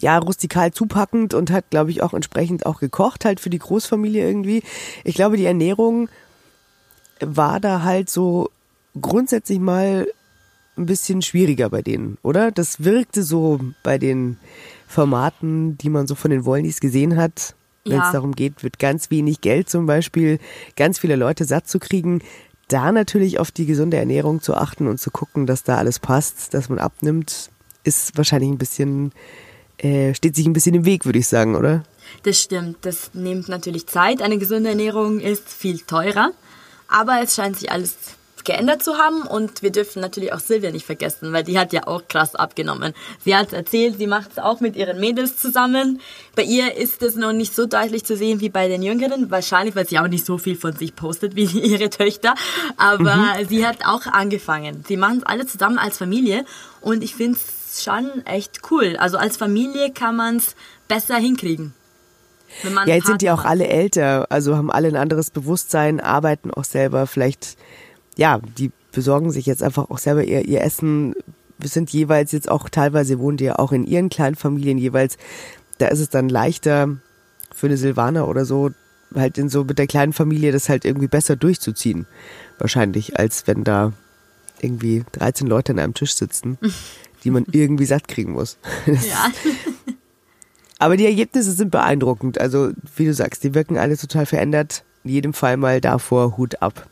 [0.00, 4.26] ja, rustikal zupackend und hat, glaube ich, auch entsprechend auch gekocht, halt für die Großfamilie
[4.26, 4.62] irgendwie.
[5.04, 6.08] Ich glaube, die Ernährung
[7.20, 8.50] war da halt so
[9.00, 10.06] grundsätzlich mal
[10.76, 12.50] ein bisschen schwieriger bei denen, oder?
[12.50, 14.38] Das wirkte so bei den
[14.88, 18.12] Formaten, die man so von den Wollnys gesehen hat, wenn es ja.
[18.12, 20.38] darum geht, mit ganz wenig Geld zum Beispiel
[20.76, 22.22] ganz viele Leute satt zu kriegen,
[22.68, 26.54] da natürlich auf die gesunde Ernährung zu achten und zu gucken, dass da alles passt,
[26.54, 27.50] dass man abnimmt,
[27.84, 29.12] ist wahrscheinlich ein bisschen
[29.82, 31.82] äh, steht sich ein bisschen im Weg, würde ich sagen, oder?
[32.22, 32.78] Das stimmt.
[32.82, 34.22] Das nimmt natürlich Zeit.
[34.22, 36.32] Eine gesunde Ernährung ist viel teurer.
[36.88, 37.96] Aber es scheint sich alles
[38.44, 41.86] geändert zu haben und wir dürfen natürlich auch Silvia nicht vergessen, weil die hat ja
[41.86, 42.94] auch krass abgenommen.
[43.22, 46.00] Sie hat erzählt, sie macht es auch mit ihren Mädels zusammen.
[46.34, 49.76] Bei ihr ist es noch nicht so deutlich zu sehen wie bei den Jüngeren, wahrscheinlich,
[49.76, 52.34] weil sie auch nicht so viel von sich postet wie ihre Töchter,
[52.76, 53.48] aber mhm.
[53.48, 54.84] sie hat auch angefangen.
[54.88, 56.44] Sie machen es alle zusammen als Familie
[56.80, 58.96] und ich finde es schon echt cool.
[58.98, 60.54] Also als Familie kann man es
[60.88, 61.72] besser hinkriegen.
[62.86, 66.64] ja, jetzt sind die auch alle älter, also haben alle ein anderes Bewusstsein, arbeiten auch
[66.64, 67.06] selber.
[67.06, 67.56] Vielleicht,
[68.16, 71.14] ja, die besorgen sich jetzt einfach auch selber ihr, ihr Essen.
[71.58, 75.16] Wir sind jeweils jetzt auch teilweise wohnen die ja auch in ihren kleinen Familien jeweils.
[75.78, 76.96] Da ist es dann leichter
[77.54, 78.70] für eine Silvaner oder so,
[79.14, 82.06] halt in so mit der kleinen Familie das halt irgendwie besser durchzuziehen.
[82.58, 83.92] Wahrscheinlich, als wenn da
[84.60, 86.58] irgendwie 13 Leute an einem Tisch sitzen.
[87.24, 88.58] die man irgendwie satt kriegen muss.
[88.86, 89.30] Ja.
[90.78, 92.40] Aber die Ergebnisse sind beeindruckend.
[92.40, 94.84] Also, wie du sagst, die wirken alle total verändert.
[95.04, 96.86] In jedem Fall mal davor Hut ab.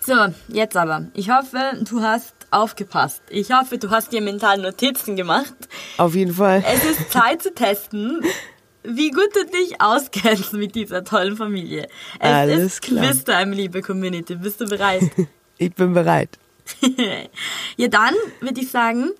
[0.00, 0.14] So,
[0.48, 1.08] jetzt aber.
[1.14, 3.22] Ich hoffe, du hast aufgepasst.
[3.28, 5.54] Ich hoffe, du hast dir mental Notizen gemacht.
[5.98, 6.64] Auf jeden Fall.
[6.66, 8.22] Es ist Zeit zu testen,
[8.82, 11.88] wie gut du dich auskennst mit dieser tollen Familie.
[12.18, 13.04] Es Alles ist klar.
[13.04, 14.36] Quiztime, liebe Community.
[14.36, 15.02] Bist du bereit?
[15.60, 16.38] Ich bin bereit.
[17.76, 19.10] ja, dann würde ich sagen,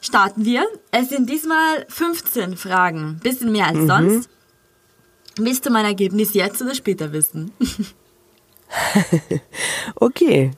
[0.00, 0.66] starten wir.
[0.90, 3.20] Es sind diesmal 15 Fragen.
[3.22, 3.86] Bisschen mehr als Mhm.
[3.86, 4.30] sonst.
[5.36, 7.52] Willst du mein Ergebnis jetzt oder später wissen?
[9.96, 10.52] Okay.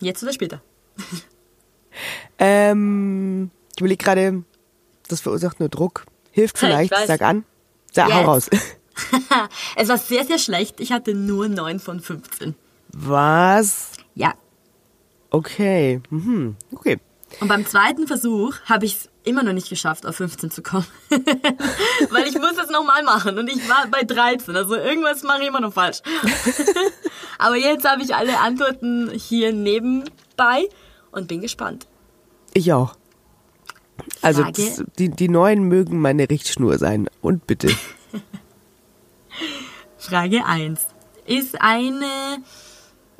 [0.00, 0.60] Jetzt oder später?
[2.40, 4.44] Ähm, ich überlege gerade,
[5.08, 6.04] das verursacht nur Druck.
[6.30, 7.44] Hilft Ich vielleicht, sag an.
[7.90, 8.48] Sag, hau raus.
[9.74, 10.78] es war sehr, sehr schlecht.
[10.78, 12.54] Ich hatte nur 9 von 15.
[12.92, 13.90] Was?
[14.14, 14.34] Ja.
[15.30, 16.00] Okay.
[16.10, 16.54] Mhm.
[16.70, 17.00] Okay.
[17.40, 20.86] Und beim zweiten Versuch habe ich es immer noch nicht geschafft, auf 15 zu kommen.
[21.10, 24.56] Weil ich muss es nochmal machen und ich war bei 13.
[24.56, 26.00] Also irgendwas mache ich immer noch falsch.
[27.38, 30.68] Aber jetzt habe ich alle Antworten hier nebenbei
[31.12, 31.86] und bin gespannt.
[32.54, 32.96] Ich auch.
[34.22, 37.08] Also das, die, die neuen mögen meine Richtschnur sein.
[37.20, 37.68] Und bitte.
[39.98, 40.80] Frage 1.
[41.26, 42.38] Ist eine...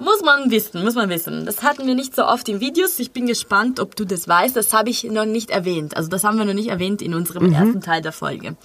[0.01, 1.45] Muss man wissen, muss man wissen.
[1.45, 3.01] Das hatten wir nicht so oft in Videos.
[3.01, 4.55] Ich bin gespannt, ob du das weißt.
[4.55, 5.97] Das habe ich noch nicht erwähnt.
[5.97, 8.57] Also das haben wir noch nicht erwähnt in unserem ersten Teil der Folge.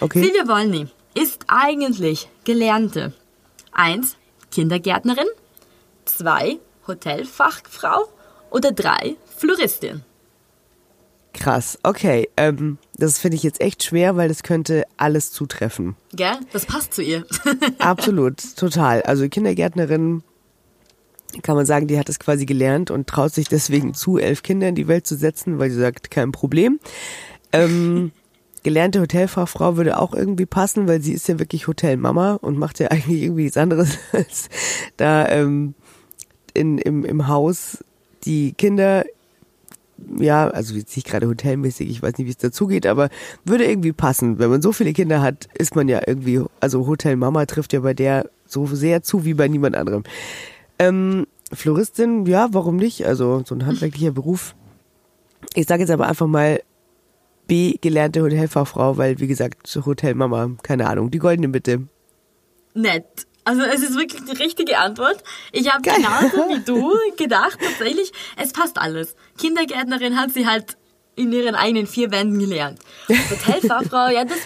[0.00, 0.20] Okay.
[0.20, 3.12] Silvia Wolny ist eigentlich gelernte
[3.70, 4.16] 1.
[4.50, 5.28] Kindergärtnerin,
[6.06, 6.58] 2.
[6.88, 8.08] Hotelfachfrau
[8.50, 9.14] oder 3.
[9.36, 10.02] Floristin.
[11.32, 11.78] Krass.
[11.84, 12.28] Okay.
[12.36, 15.94] Ähm, das finde ich jetzt echt schwer, weil das könnte alles zutreffen.
[16.12, 16.38] Gell?
[16.52, 17.24] Das passt zu ihr.
[17.78, 19.02] Absolut, total.
[19.02, 20.24] Also Kindergärtnerin
[21.42, 24.68] kann man sagen, die hat es quasi gelernt und traut sich deswegen zu, elf Kinder
[24.68, 26.80] in die Welt zu setzen, weil sie sagt, kein Problem.
[27.52, 28.12] Ähm,
[28.62, 32.88] gelernte Hotelfachfrau würde auch irgendwie passen, weil sie ist ja wirklich Hotelmama und macht ja
[32.88, 34.48] eigentlich irgendwie nichts anderes als
[34.96, 35.74] da ähm,
[36.54, 37.84] in, im, im Haus
[38.24, 39.04] die Kinder
[40.18, 43.10] ja, also jetzt nicht gerade hotelmäßig, ich weiß nicht, wie es dazugeht, aber
[43.44, 44.38] würde irgendwie passen.
[44.38, 47.94] Wenn man so viele Kinder hat, ist man ja irgendwie, also Hotelmama trifft ja bei
[47.94, 50.04] der so sehr zu wie bei niemand anderem.
[50.80, 53.06] Ähm, Floristin, ja, warum nicht?
[53.06, 54.54] Also so ein handwerklicher Beruf.
[55.54, 56.62] Ich sage jetzt aber einfach mal
[57.46, 61.86] B, gelernte Hotelfachfrau, weil wie gesagt, Hotelmama, keine Ahnung, die goldene Mitte.
[62.72, 63.04] Nett.
[63.44, 65.22] Also es ist wirklich die richtige Antwort.
[65.52, 69.16] Ich habe genauso wie du gedacht, tatsächlich, es passt alles.
[69.36, 70.78] Kindergärtnerin hat sie halt
[71.14, 72.78] in ihren eigenen vier Wänden gelernt.
[73.08, 74.38] Hotelfachfrau, ja, das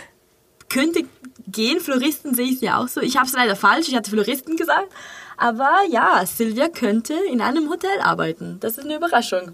[0.69, 1.03] könnte
[1.47, 1.79] gehen.
[1.79, 3.01] Floristen sehe ich ja auch so.
[3.01, 4.89] Ich habe es leider falsch, ich hatte Floristen gesagt.
[5.45, 8.57] Aber ja, Silvia könnte in einem Hotel arbeiten.
[8.61, 9.53] Das ist eine Überraschung.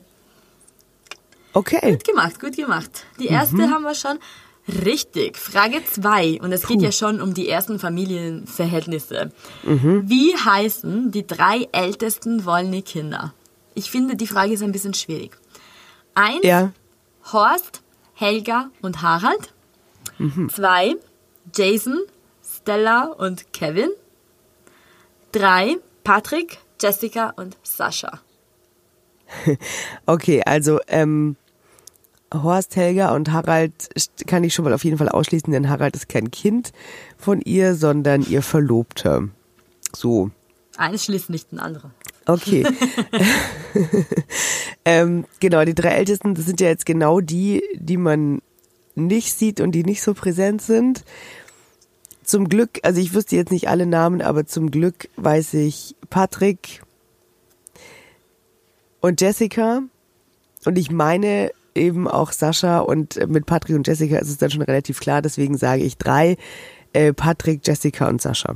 [1.53, 1.91] Okay.
[1.91, 3.07] Gut gemacht, gut gemacht.
[3.19, 4.21] Die erste haben wir schon.
[4.85, 5.37] Richtig.
[5.37, 9.33] Frage zwei Und es geht ja schon um die ersten Familienverhältnisse.
[9.65, 13.35] Wie heißen die drei ältesten Wollny-Kinder?
[13.75, 15.37] Ich finde, die Frage ist ein bisschen schwierig.
[16.15, 16.73] Eins, Ja.
[17.33, 17.83] Horst,
[18.15, 19.53] Helga und Harald.
[20.55, 20.95] Zwei,
[21.53, 21.99] Jason,
[22.45, 23.91] Stella und Kevin.
[25.33, 28.21] Drei, Patrick, Jessica und Sascha.
[30.07, 31.37] Okay, also ähm,
[32.35, 33.73] Horst, Helga und Harald
[34.27, 36.73] kann ich schon mal auf jeden Fall ausschließen, denn Harald ist kein Kind
[37.17, 39.29] von ihr, sondern ihr Verlobter.
[39.95, 40.31] So,
[40.77, 41.93] Eines schließt nicht den anderen.
[42.27, 42.67] okay.
[44.85, 48.43] ähm, genau, die drei Ältesten, das sind ja jetzt genau die, die man
[48.95, 51.05] nicht sieht und die nicht so präsent sind.
[52.31, 56.81] Zum Glück, also ich wüsste jetzt nicht alle Namen, aber zum Glück weiß ich Patrick
[59.01, 59.83] und Jessica.
[60.65, 64.49] Und ich meine eben auch Sascha und äh, mit Patrick und Jessica ist es dann
[64.49, 66.37] schon relativ klar, deswegen sage ich drei.
[66.93, 68.55] Äh, Patrick, Jessica und Sascha.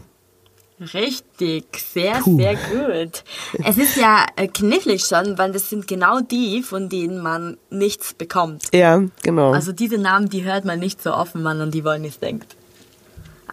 [0.80, 2.36] Richtig, sehr, Puh.
[2.36, 3.24] sehr gut.
[3.64, 8.14] Es ist ja äh, knifflig schon, weil das sind genau die, von denen man nichts
[8.14, 8.66] bekommt.
[8.72, 9.52] Ja, genau.
[9.52, 12.54] Also diese Namen, die hört man nicht so offen, wenn man an die Wollnis denkt.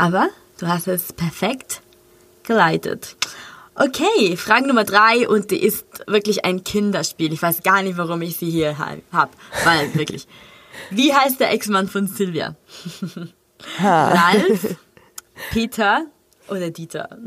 [0.01, 1.81] Aber du hast es perfekt
[2.43, 3.15] geleitet.
[3.75, 7.31] Okay, Frage Nummer drei und die ist wirklich ein Kinderspiel.
[7.31, 9.31] Ich weiß gar nicht, warum ich sie hier ha- hab,
[9.63, 10.27] weil wirklich.
[10.89, 12.55] Wie heißt der Ex-Mann von Silvia?
[13.79, 14.75] Ralf,
[15.51, 16.05] Peter
[16.49, 17.17] oder Dieter?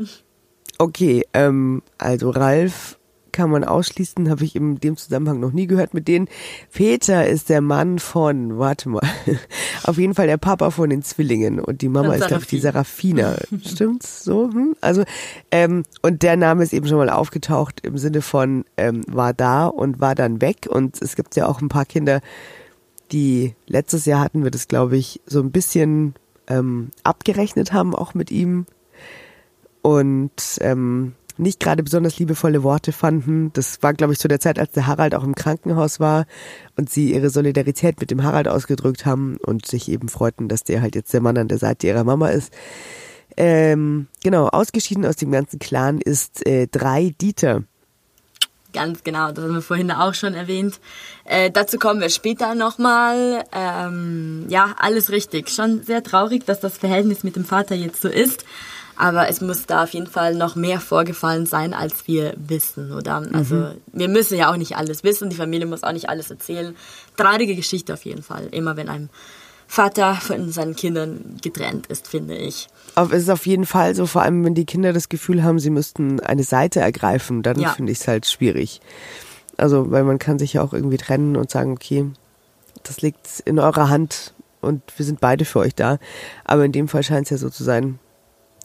[0.77, 2.97] Okay, ähm, also Ralf
[3.35, 6.29] kann man ausschließen, habe ich in dem Zusammenhang noch nie gehört mit denen.
[6.71, 9.01] Peter ist der Mann von, warte mal,
[9.83, 12.59] auf jeden Fall der Papa von den Zwillingen und die Mama ist, glaube ich, die
[12.59, 13.35] Sarafina.
[13.61, 14.49] Stimmt's so?
[14.53, 14.77] Hm?
[14.79, 15.03] Also,
[15.51, 19.67] ähm, und der Name ist eben schon mal aufgetaucht im Sinne von ähm, war da
[19.67, 20.67] und war dann weg.
[20.69, 22.21] Und es gibt ja auch ein paar Kinder,
[23.11, 26.15] die letztes Jahr hatten wir das, glaube ich, so ein bisschen
[26.47, 28.65] ähm, abgerechnet haben, auch mit ihm.
[29.81, 33.51] Und ähm, nicht gerade besonders liebevolle Worte fanden.
[33.53, 36.25] Das war, glaube ich, zu der Zeit, als der Harald auch im Krankenhaus war
[36.75, 40.81] und sie ihre Solidarität mit dem Harald ausgedrückt haben und sich eben freuten, dass der
[40.81, 42.53] halt jetzt der Mann an der Seite ihrer Mama ist.
[43.37, 47.63] Ähm, genau, ausgeschieden aus dem ganzen Clan ist äh, drei Dieter.
[48.75, 50.81] Ganz genau, das haben wir vorhin auch schon erwähnt.
[51.23, 53.45] Äh, dazu kommen wir später nochmal.
[53.53, 55.49] Ähm, ja, alles richtig.
[55.49, 58.43] Schon sehr traurig, dass das Verhältnis mit dem Vater jetzt so ist.
[58.97, 63.23] Aber es muss da auf jeden Fall noch mehr vorgefallen sein, als wir wissen, oder?
[63.33, 63.71] Also mhm.
[63.93, 66.75] wir müssen ja auch nicht alles wissen, die Familie muss auch nicht alles erzählen.
[67.17, 69.09] Traurige Geschichte auf jeden Fall, immer wenn einem
[69.67, 72.67] Vater von seinen Kindern getrennt ist, finde ich.
[72.93, 75.59] Aber es ist auf jeden Fall so, vor allem wenn die Kinder das Gefühl haben,
[75.59, 77.69] sie müssten eine Seite ergreifen, dann ja.
[77.69, 78.79] finde ich es halt schwierig.
[79.57, 82.05] Also, weil man kann sich ja auch irgendwie trennen und sagen, okay,
[82.83, 85.97] das liegt in eurer Hand und wir sind beide für euch da.
[86.43, 87.99] Aber in dem Fall scheint es ja so zu sein,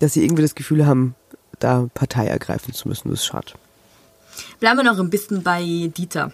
[0.01, 1.15] dass sie irgendwie das Gefühl haben,
[1.61, 3.11] da Partei ergreifen zu müssen.
[3.11, 3.53] Das ist schade.
[4.59, 5.63] Bleiben wir noch ein bisschen bei
[5.97, 6.33] Dieter.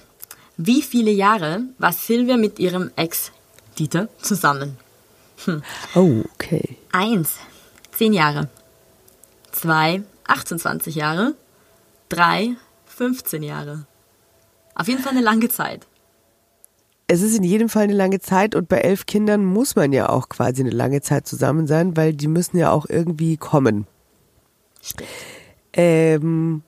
[0.57, 3.33] Wie viele Jahre war Silvia mit ihrem Ex
[3.79, 4.79] Dieter zusammen?
[5.45, 5.63] Hm.
[5.95, 6.79] Oh, okay.
[6.93, 7.35] Eins,
[7.93, 8.49] zehn Jahre.
[9.53, 11.35] Zwei, 28 Jahre.
[12.09, 13.87] Drei, 15 Jahre.
[14.75, 15.87] Auf jeden Fall eine lange Zeit.
[17.09, 20.09] Es ist in jedem Fall eine lange Zeit und bei elf Kindern muss man ja
[20.09, 23.87] auch quasi eine lange Zeit zusammen sein, weil die müssen ja auch irgendwie kommen.
[24.83, 25.09] Stimmt.
[25.73, 26.63] Ähm,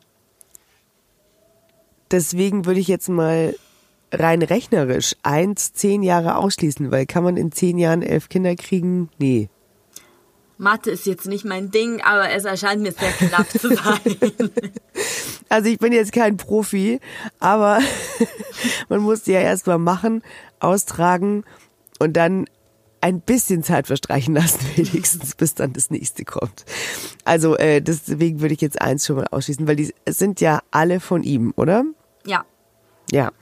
[2.10, 3.54] deswegen würde ich jetzt mal
[4.12, 9.10] rein rechnerisch eins, zehn Jahre ausschließen, weil kann man in zehn Jahren elf Kinder kriegen?
[9.18, 9.48] Nee.
[10.58, 14.50] Mathe ist jetzt nicht mein Ding, aber es erscheint mir sehr knapp zu sein.
[15.50, 17.00] Also ich bin jetzt kein Profi,
[17.38, 17.80] aber
[18.90, 20.22] man muss die ja erstmal machen,
[20.60, 21.44] austragen
[21.98, 22.44] und dann
[23.00, 26.64] ein bisschen Zeit verstreichen lassen, wenigstens, bis dann das nächste kommt.
[27.24, 31.00] Also äh, deswegen würde ich jetzt eins schon mal ausschließen, weil die sind ja alle
[31.00, 31.84] von ihm, oder?
[32.26, 32.44] Ja.
[33.10, 33.32] Ja.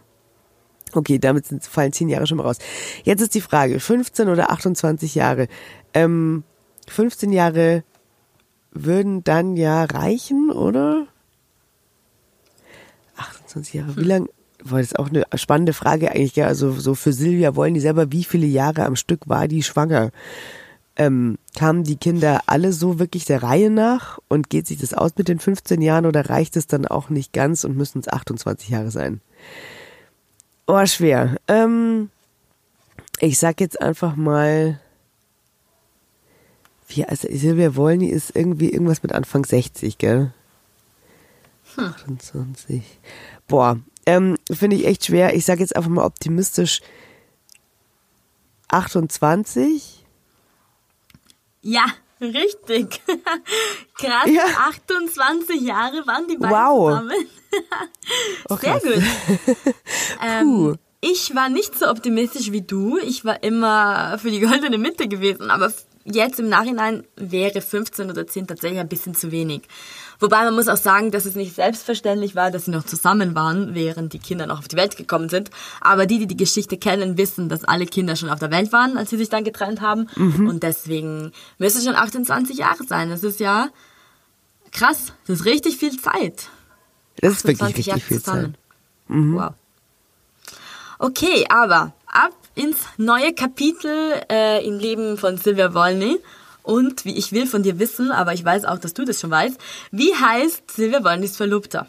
[0.93, 2.59] Okay, damit sind, fallen zehn Jahre schon mal raus.
[3.03, 5.49] Jetzt ist die Frage, 15 oder 28 Jahre.
[5.93, 6.45] Ähm,
[6.87, 7.83] 15 Jahre
[8.73, 11.07] würden dann ja reichen, oder?
[13.17, 14.09] 28 Jahre, wie hm.
[14.09, 14.29] lang?
[14.63, 16.47] War das auch eine spannende Frage eigentlich, ja.
[16.47, 20.11] Also so für Silvia wollen die selber, wie viele Jahre am Stück war die schwanger?
[20.97, 25.13] Ähm, kamen die Kinder alle so wirklich der Reihe nach und geht sich das aus
[25.17, 28.71] mit den 15 Jahren oder reicht es dann auch nicht ganz und müssen es 28
[28.71, 29.21] Jahre sein?
[30.67, 31.37] Oh, schwer.
[31.47, 32.11] Ähm,
[33.21, 34.81] ich sag jetzt einfach mal,
[36.89, 40.33] wie, also Silvia Wolny ist irgendwie irgendwas mit Anfang 60, gell?
[41.75, 41.85] Hm.
[41.85, 42.83] 28.
[43.49, 45.35] Boah, ähm, finde ich echt schwer.
[45.35, 46.81] Ich sage jetzt einfach mal optimistisch
[48.69, 50.05] 28.
[51.63, 51.85] Ja,
[52.21, 53.03] richtig.
[53.95, 54.45] Krass, ja.
[54.69, 56.91] 28 Jahre waren die beiden wow.
[56.91, 57.27] zusammen.
[58.61, 59.75] Sehr gut.
[60.23, 62.99] ähm, ich war nicht so optimistisch wie du.
[62.99, 65.73] Ich war immer für die goldene Mitte gewesen, aber
[66.11, 69.63] jetzt im Nachhinein wäre 15 oder 10 tatsächlich ein bisschen zu wenig.
[70.19, 73.75] Wobei man muss auch sagen, dass es nicht selbstverständlich war, dass sie noch zusammen waren,
[73.75, 75.51] während die Kinder noch auf die Welt gekommen sind.
[75.81, 78.97] Aber die, die die Geschichte kennen, wissen, dass alle Kinder schon auf der Welt waren,
[78.97, 80.09] als sie sich dann getrennt haben.
[80.17, 80.49] Mhm.
[80.49, 83.11] Und deswegen müsste es schon 28 Jahre sein.
[83.11, 83.69] Das ist ja
[84.73, 85.13] krass.
[85.27, 86.49] Das ist richtig viel Zeit.
[87.21, 88.55] Das ist wirklich richtig Jahre viel zusammen.
[88.55, 89.17] Zeit.
[89.17, 89.35] Mhm.
[89.35, 89.53] Wow.
[90.99, 91.96] Okay, aber ab
[92.57, 96.19] ins neue Kapitel äh, im Leben von Silvia Wolny.
[96.63, 99.31] Und wie ich will von dir wissen, aber ich weiß auch, dass du das schon
[99.31, 99.57] weißt,
[99.93, 101.87] wie heißt Silvia Wolnys Verlobter?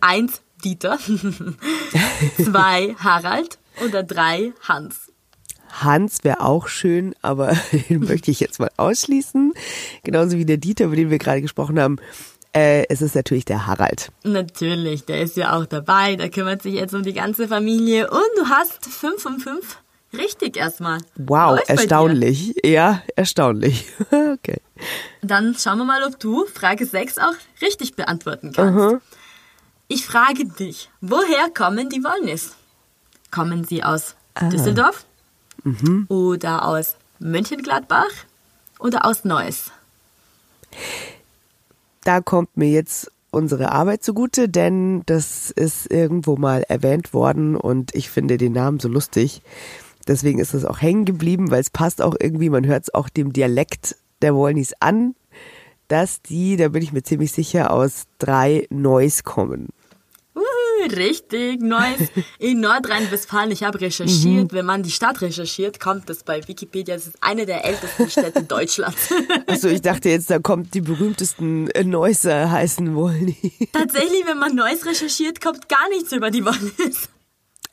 [0.00, 0.98] Eins, Dieter.
[2.42, 3.58] Zwei, Harald.
[3.84, 5.12] Oder drei, Hans.
[5.68, 7.56] Hans wäre auch schön, aber
[7.88, 9.52] den möchte ich jetzt mal ausschließen.
[10.04, 11.98] Genauso wie der Dieter, über den wir gerade gesprochen haben.
[12.52, 14.10] Äh, es ist natürlich der Harald.
[14.24, 16.16] Natürlich, der ist ja auch dabei.
[16.16, 18.10] Der kümmert sich jetzt um die ganze Familie.
[18.10, 19.78] Und du hast fünf von fünf
[20.12, 20.98] richtig erstmal.
[21.16, 22.54] Wow, erstaunlich.
[22.64, 23.86] Ja, erstaunlich.
[24.10, 24.60] okay.
[25.22, 28.74] Dann schauen wir mal, ob du Frage 6 auch richtig beantworten kannst.
[28.74, 29.00] Uh -huh.
[29.86, 32.54] Ich frage dich, woher kommen die Wollnis?
[33.30, 34.48] Kommen sie aus ah.
[34.48, 35.04] Düsseldorf?
[35.62, 36.06] Mhm.
[36.08, 38.10] Oder aus Mönchengladbach?
[38.78, 39.72] Oder aus Neuss?
[42.04, 47.94] Da kommt mir jetzt unsere Arbeit zugute, denn das ist irgendwo mal erwähnt worden und
[47.94, 49.42] ich finde den Namen so lustig.
[50.08, 53.08] Deswegen ist es auch hängen geblieben, weil es passt auch irgendwie, man hört es auch
[53.08, 55.14] dem Dialekt der Wollnis an,
[55.88, 59.68] dass die, da bin ich mir ziemlich sicher, aus drei Neuss kommen.
[60.96, 63.50] Richtig, Neues in Nordrhein-Westfalen.
[63.50, 64.52] Ich habe recherchiert.
[64.52, 66.94] Wenn man die Stadt recherchiert, kommt das bei Wikipedia.
[66.94, 69.12] Es ist eine der ältesten Städte Deutschlands.
[69.46, 73.34] Also ich dachte jetzt, da kommt die berühmtesten äh, Neusser heißen wollen.
[73.72, 77.08] Tatsächlich, wenn man Neues recherchiert, kommt gar nichts über die Wollnis.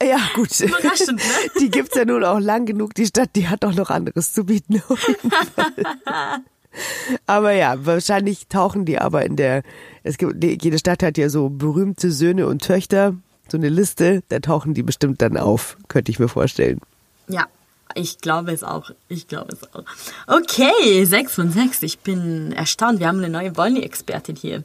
[0.01, 0.59] Ja, gut.
[0.59, 1.23] Überraschend, ne?
[1.59, 2.93] Die gibt's ja nun auch lang genug.
[2.93, 4.81] Die Stadt, die hat auch noch anderes zu bieten.
[7.25, 9.63] Aber ja, wahrscheinlich tauchen die aber in der,
[10.03, 13.15] es gibt, jede Stadt hat ja so berühmte Söhne und Töchter,
[13.49, 16.79] so eine Liste, da tauchen die bestimmt dann auf, könnte ich mir vorstellen.
[17.27, 17.45] Ja,
[17.95, 18.91] ich glaube es auch.
[19.07, 19.83] Ich glaube es auch.
[20.27, 21.83] Okay, 6 von 6.
[21.83, 22.99] Ich bin erstaunt.
[22.99, 24.63] Wir haben eine neue Wollny-Expertin hier.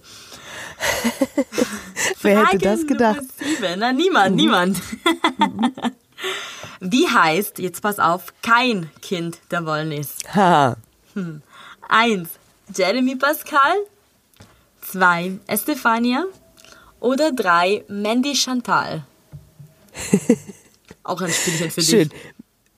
[2.23, 3.21] Wer hätte das gedacht?
[3.21, 3.77] Nummer.
[3.77, 4.83] Na, niemand, niemand.
[6.81, 10.17] Wie heißt, jetzt pass auf, kein Kind der Wollnis?
[10.35, 10.77] Ha,
[11.95, 12.31] Eins,
[12.75, 13.75] Jeremy Pascal.
[14.81, 16.25] Zwei, Estefania.
[17.01, 19.05] Oder drei, Mandy Chantal.
[21.03, 22.09] Auch ein Spielchen für schön.
[22.09, 22.19] dich.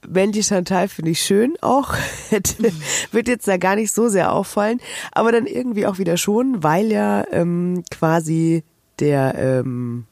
[0.09, 1.95] Mandy Chantal finde ich schön auch.
[3.13, 4.81] Wird jetzt da gar nicht so sehr auffallen,
[5.13, 8.65] aber dann irgendwie auch wieder schon, weil ja ähm, quasi
[8.99, 10.05] der, ähm,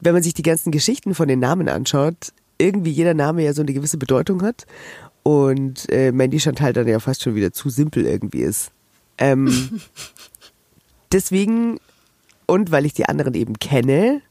[0.00, 3.62] wenn man sich die ganzen Geschichten von den Namen anschaut, irgendwie jeder Name ja so
[3.62, 4.66] eine gewisse Bedeutung hat
[5.22, 8.72] und äh, Mandy Chantal dann ja fast schon wieder zu simpel irgendwie ist.
[9.18, 9.80] Ähm,
[11.12, 11.78] deswegen
[12.46, 14.22] und weil ich die anderen eben kenne,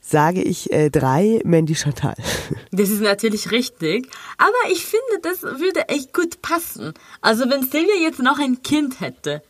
[0.00, 2.16] sage ich äh, drei Mandy Chantal.
[2.70, 4.08] Das ist natürlich richtig.
[4.36, 6.94] Aber ich finde, das würde echt gut passen.
[7.20, 9.42] Also wenn Silvia jetzt noch ein Kind hätte,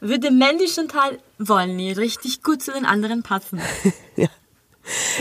[0.00, 3.60] würde Mandy Chantal Wollny richtig gut zu den anderen passen.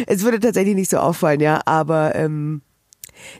[0.07, 2.61] Es würde tatsächlich nicht so auffallen, ja, aber ähm,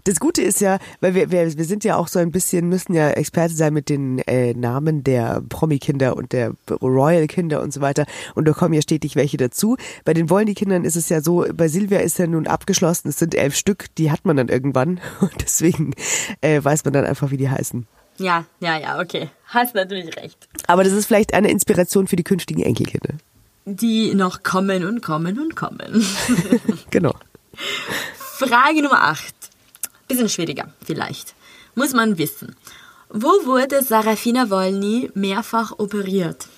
[0.04, 2.94] das Gute ist ja, weil wir, wir, wir sind ja auch so ein bisschen, müssen
[2.94, 8.06] ja Experte sein mit den äh, Namen der Promi-Kinder und der Royal-Kinder und so weiter.
[8.36, 9.78] Und da kommen ja stetig welche dazu.
[10.06, 13.36] Bei den Wollny-Kindern ist es ja so, bei Silvia ist ja nun abgeschlossen, es sind
[13.36, 15.00] elf Stück, die hat man dann irgendwann.
[15.20, 15.94] Und deswegen
[16.42, 17.88] äh, weiß man dann einfach, wie die heißen.
[18.18, 19.30] Ja, ja, ja, okay.
[19.48, 20.48] Hast natürlich recht.
[20.68, 23.16] Aber das ist vielleicht eine Inspiration für die künftigen Enkelkinder.
[23.66, 26.06] Die noch kommen und kommen und kommen.
[26.92, 27.16] Genau.
[28.18, 29.34] Frage Nummer 8.
[30.14, 31.34] Bisschen schwieriger, vielleicht.
[31.74, 32.56] Muss man wissen.
[33.10, 36.50] Wo wurde Sarafina Wolny mehrfach operiert?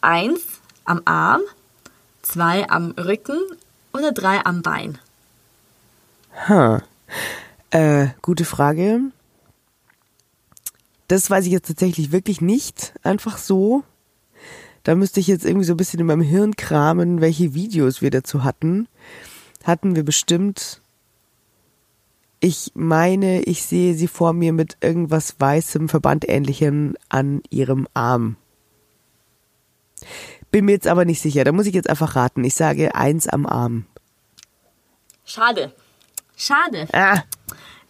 [0.00, 0.40] Eins
[0.84, 1.40] am Arm,
[2.22, 3.38] zwei am Rücken
[3.92, 4.98] oder drei am Bein?
[6.48, 6.82] Ha.
[7.70, 8.98] Äh, gute Frage.
[11.06, 12.92] Das weiß ich jetzt tatsächlich wirklich nicht.
[13.04, 13.84] Einfach so.
[14.82, 18.10] Da müsste ich jetzt irgendwie so ein bisschen in meinem Hirn kramen, welche Videos wir
[18.10, 18.88] dazu hatten.
[19.62, 20.82] Hatten wir bestimmt.
[22.40, 28.36] Ich meine, ich sehe sie vor mir mit irgendwas weißem, Verbandähnlichem an ihrem Arm.
[30.50, 31.44] Bin mir jetzt aber nicht sicher.
[31.44, 32.42] Da muss ich jetzt einfach raten.
[32.44, 33.84] Ich sage eins am Arm.
[35.24, 35.72] Schade.
[36.34, 36.88] Schade.
[36.92, 37.22] Ah,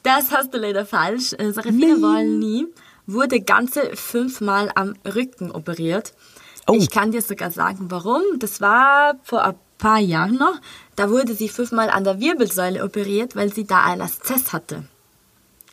[0.02, 1.32] Das hast du leider falsch.
[1.34, 2.66] Äh, Sarafina Wolny
[3.06, 6.12] wurde ganze fünfmal am Rücken operiert.
[6.66, 6.74] Oh.
[6.74, 8.22] Ich kann dir sogar sagen, warum.
[8.38, 10.60] Das war vor ein paar Jahren noch.
[11.00, 14.84] Da wurde sie fünfmal an der Wirbelsäule operiert, weil sie da einen Abszess hatte.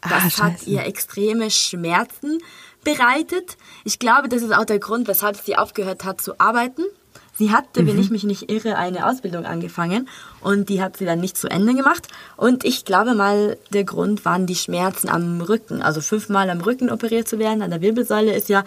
[0.01, 2.37] Das Ah, hat ihr extreme Schmerzen
[2.85, 3.57] bereitet.
[3.83, 6.83] Ich glaube, das ist auch der Grund, weshalb sie aufgehört hat zu arbeiten.
[7.37, 7.87] Sie hatte, Mhm.
[7.87, 10.07] wenn ich mich nicht irre, eine Ausbildung angefangen
[10.39, 12.07] und die hat sie dann nicht zu Ende gemacht.
[12.37, 15.81] Und ich glaube mal, der Grund waren die Schmerzen am Rücken.
[15.81, 18.63] Also fünfmal am Rücken operiert zu werden, an der Wirbelsäule ist ja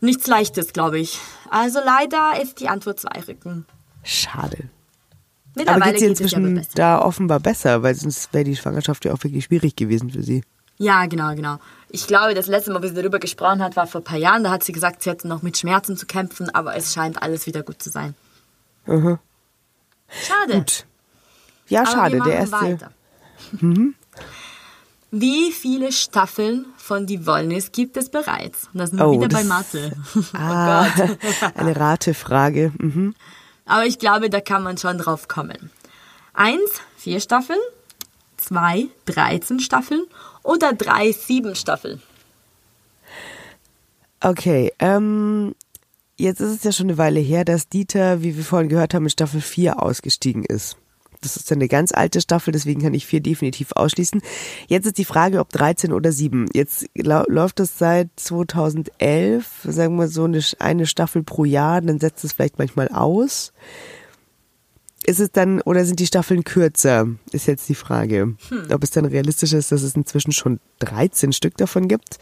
[0.00, 1.18] nichts Leichtes, glaube ich.
[1.50, 3.64] Also leider ist die Antwort zwei Rücken.
[4.04, 4.68] schade.
[5.66, 6.70] Aber Mittlerweile geht sie geht es ja inzwischen besser.
[6.74, 10.42] da offenbar besser, weil sonst wäre die Schwangerschaft ja auch wirklich schwierig gewesen für sie.
[10.78, 11.58] Ja, genau, genau.
[11.90, 14.44] Ich glaube, das letzte Mal, wie sie darüber gesprochen hat, war vor ein paar Jahren.
[14.44, 17.46] Da hat sie gesagt, sie hätte noch mit Schmerzen zu kämpfen, aber es scheint alles
[17.46, 18.14] wieder gut zu sein.
[18.86, 19.18] Schade.
[20.52, 20.86] Gut.
[21.68, 22.20] Ja, aber schade.
[22.24, 22.52] Der erste.
[22.56, 22.90] Weiter.
[25.10, 28.68] Wie viele Staffeln von Die Wollnis gibt es bereits?
[28.72, 29.92] Und da sind wir Oh, wieder das- bei Mathe.
[30.34, 31.18] Ah, Oh Gott.
[31.56, 32.72] eine Ratefrage.
[32.78, 33.14] Mhm.
[33.68, 35.70] Aber ich glaube, da kann man schon drauf kommen.
[36.32, 37.60] Eins, vier Staffeln.
[38.38, 40.04] Zwei, 13 Staffeln.
[40.42, 42.02] Oder drei, sieben Staffeln.
[44.20, 45.54] Okay, ähm,
[46.16, 49.04] jetzt ist es ja schon eine Weile her, dass Dieter, wie wir vorhin gehört haben,
[49.04, 50.76] in Staffel 4 ausgestiegen ist.
[51.20, 54.20] Das ist eine ganz alte Staffel, deswegen kann ich 4 definitiv ausschließen.
[54.68, 56.46] Jetzt ist die Frage, ob 13 oder 7.
[56.52, 62.24] Jetzt läuft das seit 2011, sagen wir so eine, eine Staffel pro Jahr, dann setzt
[62.24, 63.52] es vielleicht manchmal aus.
[65.04, 68.34] Ist es dann, oder sind die Staffeln kürzer, ist jetzt die Frage.
[68.70, 72.18] Ob es dann realistisch ist, dass es inzwischen schon 13 Stück davon gibt,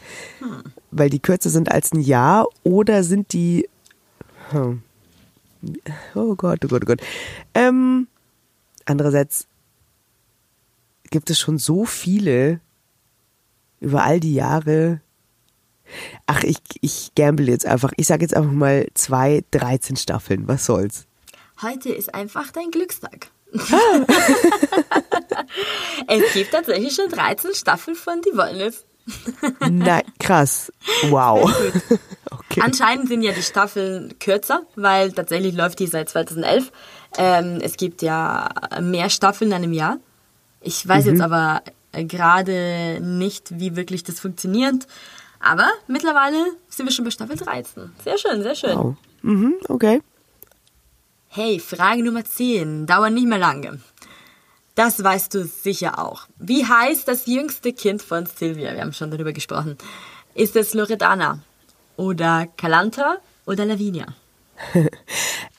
[0.91, 3.67] weil die kürzer sind als ein Jahr, oder sind die,
[4.51, 4.81] hm.
[6.15, 7.01] Oh Gott, oh Gott, oh Gott.
[7.53, 8.07] Ähm,
[8.89, 9.47] andererseits
[11.09, 12.59] gibt es schon so viele
[13.79, 15.01] über all die Jahre.
[16.25, 17.93] Ach, ich, ich gamble jetzt einfach.
[17.97, 20.47] Ich sage jetzt einfach mal zwei, 13 Staffeln.
[20.47, 21.05] Was soll's?
[21.61, 23.29] Heute ist einfach dein Glückstag.
[26.07, 28.83] es gibt tatsächlich schon 13 Staffeln von Die Wollnis.
[29.69, 30.71] Na, krass.
[31.09, 31.51] Wow.
[32.49, 32.61] Okay.
[32.61, 36.71] Anscheinend sind ja die Staffeln kürzer, weil tatsächlich läuft die seit 2011.
[37.17, 38.49] Ähm, es gibt ja
[38.81, 39.97] mehr Staffeln in einem Jahr.
[40.61, 41.11] Ich weiß mhm.
[41.11, 44.87] jetzt aber gerade nicht, wie wirklich das funktioniert.
[45.39, 46.37] Aber mittlerweile
[46.69, 47.91] sind wir schon bei Staffel 13.
[48.03, 48.77] Sehr schön, sehr schön.
[48.77, 48.95] Wow.
[49.21, 50.01] Mhm, okay.
[51.29, 52.87] Hey, Frage Nummer 10.
[52.87, 53.79] Dauert nicht mehr lange.
[54.75, 56.27] Das weißt du sicher auch.
[56.37, 58.73] Wie heißt das jüngste Kind von Silvia?
[58.73, 59.77] Wir haben schon darüber gesprochen.
[60.35, 61.39] Ist es Loredana
[61.95, 64.05] oder Kalanta oder Lavinia?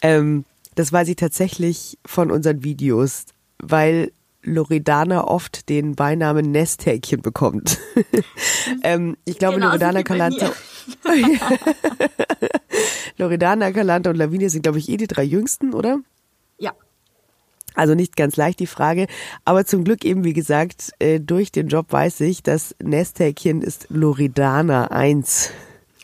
[0.03, 0.44] ähm,
[0.79, 3.24] das weiß ich tatsächlich von unseren Videos,
[3.59, 4.12] weil
[4.45, 7.79] Loredana oft den Beinamen Nesthäkchen bekommt.
[8.85, 10.53] ähm, ich glaube, genau, Loredana Kalanta.
[13.18, 15.99] Loredana, Kalanta und Lavinia sind, glaube ich, eh die drei jüngsten, oder?
[16.59, 16.72] Ja.
[17.74, 19.09] Also nicht ganz leicht die Frage,
[19.45, 23.87] aber zum Glück eben, wie gesagt, äh, durch den Job weiß ich, das Nesthäkchen ist
[23.91, 25.51] Loredana 1.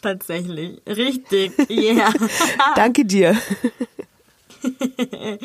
[0.03, 2.12] Tatsächlich, richtig, yeah.
[2.77, 3.37] Danke dir.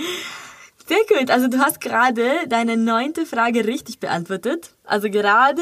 [0.88, 1.30] Sehr gut.
[1.30, 4.72] Also du hast gerade deine neunte Frage richtig beantwortet.
[4.86, 5.62] Also gerade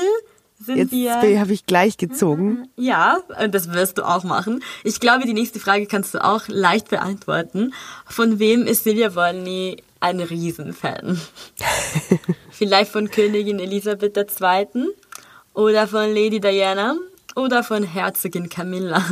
[0.59, 1.39] sind Jetzt wir.
[1.39, 2.69] habe ich gleich gezogen.
[2.77, 4.63] Ja, und das wirst du auch machen.
[4.83, 7.73] Ich glaube, die nächste Frage kannst du auch leicht beantworten.
[8.05, 11.19] Von wem ist Silvia Wolny ein Riesenfan?
[12.51, 14.87] Vielleicht von Königin Elisabeth II.
[15.53, 16.95] oder von Lady Diana
[17.35, 19.03] oder von Herzogin Camilla?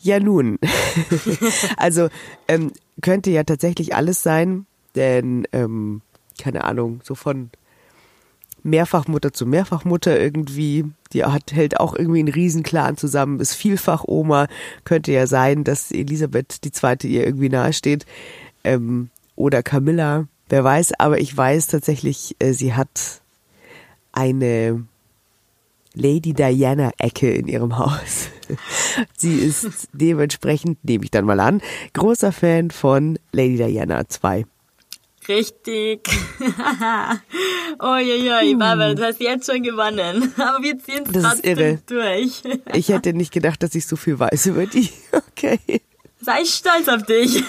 [0.00, 0.58] Ja, nun.
[1.76, 2.08] also
[2.46, 2.72] ähm,
[3.02, 6.02] könnte ja tatsächlich alles sein, denn, ähm,
[6.40, 7.50] keine Ahnung, so von
[8.62, 14.48] Mehrfachmutter zu Mehrfachmutter irgendwie, die hat, hält auch irgendwie einen Riesenclan zusammen, ist vielfach Oma,
[14.84, 18.06] könnte ja sein, dass Elisabeth die Zweite ihr irgendwie nahesteht,
[18.64, 23.22] ähm, oder Camilla, wer weiß, aber ich weiß tatsächlich, äh, sie hat
[24.12, 24.84] eine
[25.98, 28.28] Lady Diana-Ecke in ihrem Haus.
[29.16, 31.60] Sie ist dementsprechend, nehme ich dann mal an,
[31.92, 34.46] großer Fan von Lady Diana 2.
[35.28, 36.08] Richtig.
[37.82, 38.58] Uiuiui, uh.
[38.58, 40.32] Barbara, du hast jetzt schon gewonnen.
[40.38, 42.42] Aber wir ziehen es trotzdem durch.
[42.72, 44.88] ich hätte nicht gedacht, dass ich so viel weiß über die.
[45.12, 45.58] Okay.
[46.22, 47.44] Sei stolz auf dich.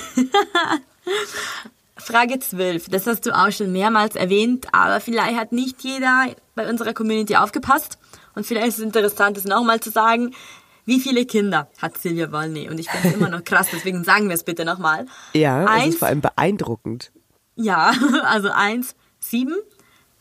[1.96, 2.90] Frage 12.
[2.90, 7.36] Das hast du auch schon mehrmals erwähnt, aber vielleicht hat nicht jeder bei unserer Community
[7.38, 7.98] aufgepasst.
[8.36, 10.34] Und vielleicht ist es interessant, es nochmal zu sagen.
[10.86, 12.68] Wie viele Kinder hat Silvia Wolny?
[12.68, 15.06] Und ich finde es immer noch krass, deswegen sagen wir es bitte nochmal.
[15.34, 17.12] Ja, eins, es ist vor allem beeindruckend.
[17.56, 19.54] Ja, also eins, sieben,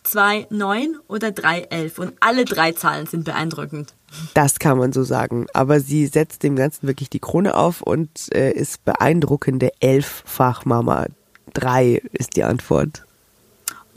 [0.03, 1.99] zwei, neun oder drei, elf.
[1.99, 3.95] Und alle drei Zahlen sind beeindruckend.
[4.35, 5.47] Das kann man so sagen.
[5.55, 11.07] Aber sie setzt dem Ganzen wirklich die Krone auf und äh, ist beeindruckende Elffachmama.
[11.55, 13.05] Drei ist die Antwort.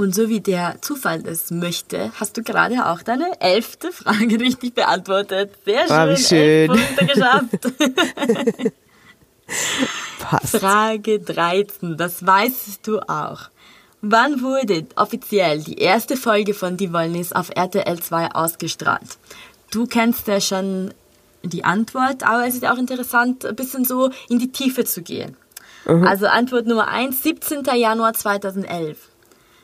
[0.02, 4.74] Und so wie der Zufall es möchte, hast du gerade auch deine elfte Frage richtig
[4.74, 5.52] beantwortet.
[5.64, 5.92] Sehr schön.
[5.92, 6.72] Oh, wie schön.
[6.72, 8.74] Elf Punkte geschafft.
[10.20, 10.58] Passt.
[10.58, 13.42] Frage 13, das weißt du auch.
[14.02, 19.20] Wann wurde offiziell die erste Folge von Die Wollnis auf RTL 2 ausgestrahlt?
[19.70, 20.96] Du kennst ja schon
[21.44, 25.38] die Antwort, aber es ist auch interessant, ein bisschen so in die Tiefe zu gehen.
[25.86, 26.08] Mhm.
[26.08, 27.66] Also Antwort Nummer 1, 17.
[27.76, 29.11] Januar 2011.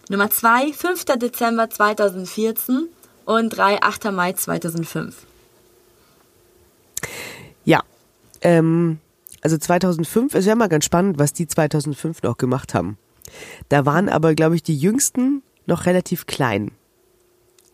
[0.10, 1.06] Nummer 2, 5.
[1.18, 2.88] Dezember 2014
[3.26, 4.12] und 3, 8.
[4.12, 5.16] Mai 2005.
[7.66, 7.84] Ja,
[8.42, 9.00] ähm,
[9.42, 12.98] also 2005, es wäre mal ganz spannend, was die 2005 noch gemacht haben.
[13.70, 16.72] Da waren aber, glaube ich, die Jüngsten noch relativ klein.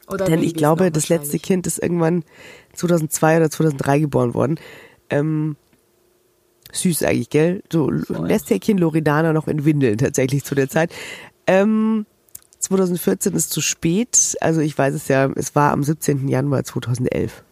[0.08, 2.24] Oder Denn ich glaube, das letzte Kind ist irgendwann
[2.74, 4.60] 2002 oder 2003 geboren worden.
[5.10, 5.56] Ähm,
[6.72, 7.64] süß eigentlich, gell?
[7.72, 10.92] So Nesthäkchen Loredana noch in Windeln tatsächlich zu der Zeit.
[11.48, 12.06] Ähm,
[12.64, 14.36] 2014 ist zu spät.
[14.42, 16.28] Also ich weiß es ja, es war am 17.
[16.28, 17.44] Januar 2011.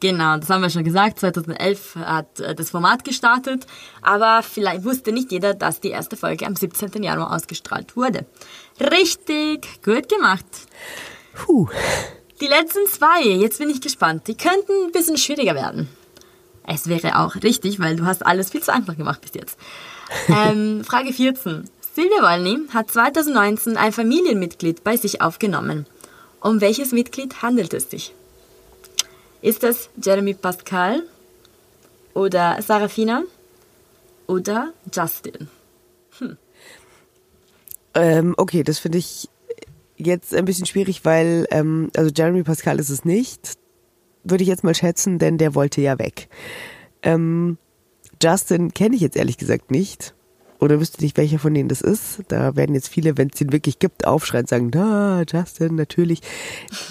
[0.00, 1.18] Genau, das haben wir schon gesagt.
[1.18, 3.66] 2011 hat äh, das Format gestartet,
[4.00, 7.02] aber vielleicht wusste nicht jeder, dass die erste Folge am 17.
[7.02, 8.24] Januar ausgestrahlt wurde.
[8.80, 10.46] Richtig, gut gemacht.
[11.34, 11.68] Puh.
[12.40, 14.28] Die letzten zwei, jetzt bin ich gespannt.
[14.28, 15.88] Die könnten ein bisschen schwieriger werden.
[16.64, 19.58] Es wäre auch richtig, weil du hast alles viel zu einfach gemacht bis jetzt.
[20.30, 21.68] Ähm, Frage 14.
[21.98, 25.84] Silvia Wolny hat 2019 ein Familienmitglied bei sich aufgenommen.
[26.40, 28.14] Um welches Mitglied handelt es sich?
[29.42, 31.02] Ist es Jeremy Pascal
[32.14, 33.24] oder Sarafina
[34.28, 35.48] oder Justin?
[37.94, 39.28] Ähm, okay, das finde ich
[39.96, 43.54] jetzt ein bisschen schwierig, weil, ähm, also Jeremy Pascal ist es nicht,
[44.22, 46.28] würde ich jetzt mal schätzen, denn der wollte ja weg.
[47.02, 47.58] Ähm,
[48.22, 50.14] Justin kenne ich jetzt ehrlich gesagt nicht.
[50.60, 52.20] Oder wüsste nicht, welcher von denen das ist.
[52.28, 56.20] Da werden jetzt viele, wenn es den wirklich gibt, aufschreien und sagen, da, Justin, natürlich.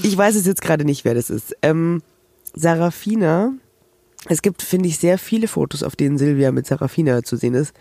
[0.04, 1.56] Ich weiß es jetzt gerade nicht, wer das ist.
[1.62, 2.02] Ähm,
[2.54, 3.54] Sarafina,
[4.30, 7.74] es gibt, finde ich, sehr viele Fotos, auf denen Silvia mit Sarafina zu sehen ist.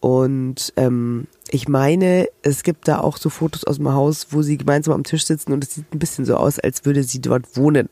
[0.00, 4.58] Und ähm, ich meine, es gibt da auch so Fotos aus dem Haus, wo sie
[4.58, 7.56] gemeinsam am Tisch sitzen und es sieht ein bisschen so aus, als würde sie dort
[7.56, 7.88] wohnen.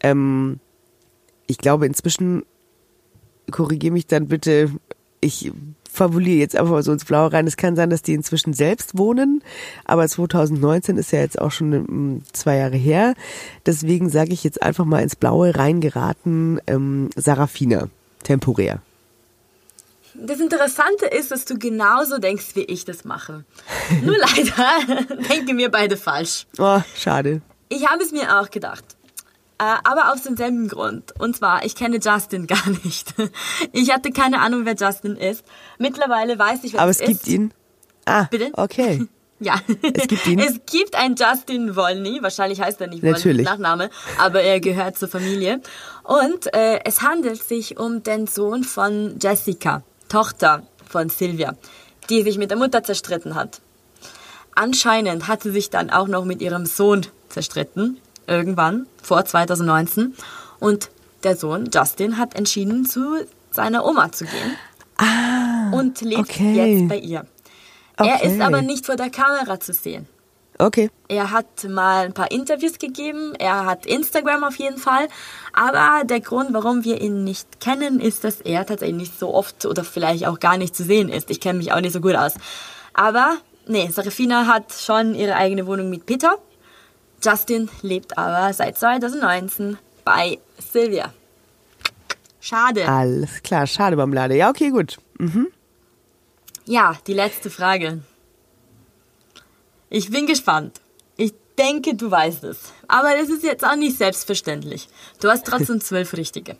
[0.00, 0.60] Ähm,
[1.46, 2.44] ich glaube, inzwischen
[3.50, 4.70] korrigiere mich dann bitte,
[5.20, 5.50] ich
[5.92, 7.46] fabuliere jetzt einfach mal so ins Blaue rein.
[7.46, 9.42] Es kann sein, dass die inzwischen selbst wohnen,
[9.84, 13.14] aber 2019 ist ja jetzt auch schon ähm, zwei Jahre her.
[13.66, 17.88] Deswegen sage ich jetzt einfach mal ins Blaue reingeraten, ähm, Sarafina,
[18.22, 18.80] temporär.
[20.14, 23.44] Das Interessante ist, dass du genauso denkst, wie ich das mache.
[24.02, 26.46] Nur leider denken wir beide falsch.
[26.58, 27.42] Oh, schade.
[27.68, 28.84] Ich habe es mir auch gedacht.
[29.62, 31.14] Äh, aber aus demselben Grund.
[31.20, 33.14] Und zwar, ich kenne Justin gar nicht.
[33.70, 35.44] Ich hatte keine Ahnung, wer Justin ist.
[35.78, 37.28] Mittlerweile weiß ich, wer Aber es es gibt ist.
[37.28, 37.54] ihn.
[38.04, 38.50] Ah, Bitte?
[38.54, 39.06] okay.
[39.44, 39.60] Ja.
[39.82, 40.38] Es gibt ihn?
[40.38, 42.22] Es gibt einen Justin Wolny.
[42.22, 45.60] Wahrscheinlich heißt er nicht Wolny Nachname, aber er gehört zur Familie.
[46.04, 51.56] Und äh, es handelt sich um den Sohn von Jessica, Tochter von Sylvia,
[52.08, 53.60] die sich mit der Mutter zerstritten hat.
[54.54, 60.14] Anscheinend hat sie sich dann auch noch mit ihrem Sohn zerstritten, irgendwann, vor 2019.
[60.60, 60.90] Und
[61.24, 64.56] der Sohn, Justin, hat entschieden, zu seiner Oma zu gehen.
[65.72, 66.78] und lebt okay.
[66.80, 67.26] jetzt bei ihr.
[67.96, 68.28] Er Okay.
[68.34, 70.06] ist aber nicht vor der Kamera zu sehen.
[70.58, 70.90] Okay.
[71.08, 75.08] Er hat mal ein paar Interviews gegeben, er hat Instagram auf jeden Fall,
[75.52, 79.66] aber der Grund, warum wir ihn nicht kennen, ist, dass er tatsächlich nicht so oft
[79.66, 81.30] oder vielleicht auch gar nicht zu sehen ist.
[81.30, 82.34] Ich kenne mich auch nicht so gut aus.
[82.94, 86.36] Aber nee, Serafina hat schon ihre eigene Wohnung mit Peter.
[87.22, 91.12] Justin lebt aber seit 2019 bei Sylvia.
[92.40, 92.88] Schade.
[92.88, 94.36] Alles klar, schade Marmelade.
[94.36, 94.98] Ja, okay, gut.
[96.64, 98.02] Ja, die letzte Frage.
[99.88, 100.80] Ich bin gespannt.
[101.16, 102.72] Ich denke, du weißt es.
[102.88, 104.88] Aber das ist jetzt auch nicht selbstverständlich.
[105.20, 106.56] Du hast trotzdem zwölf richtige.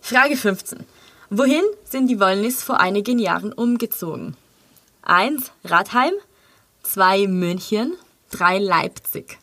[0.00, 0.84] Frage 15.
[1.30, 4.36] Wohin sind die Wollnis vor einigen Jahren umgezogen?
[5.02, 6.12] Eins Radheim,
[6.84, 7.94] zwei München,
[8.30, 9.38] drei Leipzig.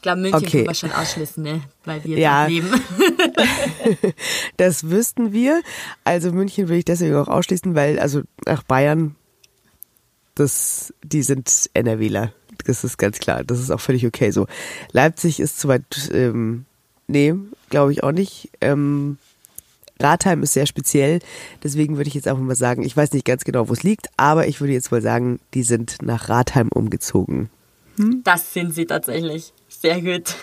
[0.00, 0.50] Ich glaube, München Okay.
[0.50, 1.60] können wir schon ausschließen, ne?
[1.84, 2.40] Weil wir Ja.
[2.48, 2.70] dort leben.
[4.56, 5.60] Das wüssten wir.
[6.04, 9.14] Also München will ich deswegen auch ausschließen, weil, also nach Bayern,
[10.34, 12.32] das, die sind NRWler.
[12.64, 13.44] Das ist ganz klar.
[13.44, 14.46] Das ist auch völlig okay so.
[14.92, 15.84] Leipzig ist zu weit,
[16.14, 16.64] ähm,
[17.06, 17.34] nee,
[17.68, 18.50] glaube ich auch nicht.
[18.62, 19.18] Ähm,
[20.00, 21.18] Ratheim ist sehr speziell,
[21.62, 24.08] deswegen würde ich jetzt einfach mal sagen, ich weiß nicht ganz genau, wo es liegt,
[24.16, 27.50] aber ich würde jetzt mal sagen, die sind nach Ratheim umgezogen.
[28.24, 29.52] Das sind sie tatsächlich.
[29.80, 30.34] Sehr gut.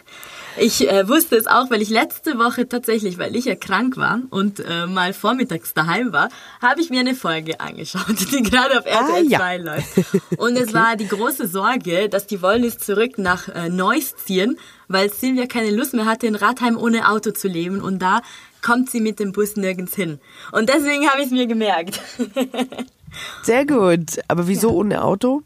[0.59, 4.21] Ich äh, wusste es auch, weil ich letzte Woche tatsächlich, weil ich ja krank war
[4.31, 6.29] und äh, mal vormittags daheim war,
[6.63, 9.37] habe ich mir eine Folge angeschaut, die gerade auf RTL Ah, ja.
[9.37, 9.87] 2 läuft.
[10.39, 14.57] Und es war die große Sorge, dass die Wollnis zurück nach äh, Neuss ziehen,
[14.87, 18.21] weil Silvia keine Lust mehr hatte, in Ratheim ohne Auto zu leben und da
[18.63, 20.19] kommt sie mit dem Bus nirgends hin.
[20.51, 22.01] Und deswegen habe ich es mir gemerkt.
[23.43, 24.19] Sehr gut.
[24.27, 25.43] Aber wieso ohne Auto?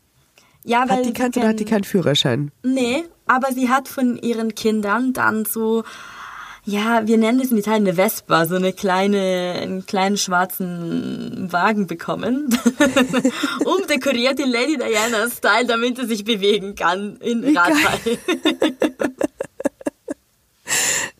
[0.63, 2.51] ja, weil Hat die oder hat die kein- keinen Führerschein?
[2.63, 5.83] Nee, aber sie hat von ihren Kindern dann so,
[6.65, 11.87] ja, wir nennen es in Italien eine Vespa, so eine kleine, einen kleinen schwarzen Wagen
[11.87, 12.49] bekommen.
[13.65, 17.57] Umdekoriert in Lady Diana-Style, damit sie sich bewegen kann in.
[17.57, 17.99] Radfall.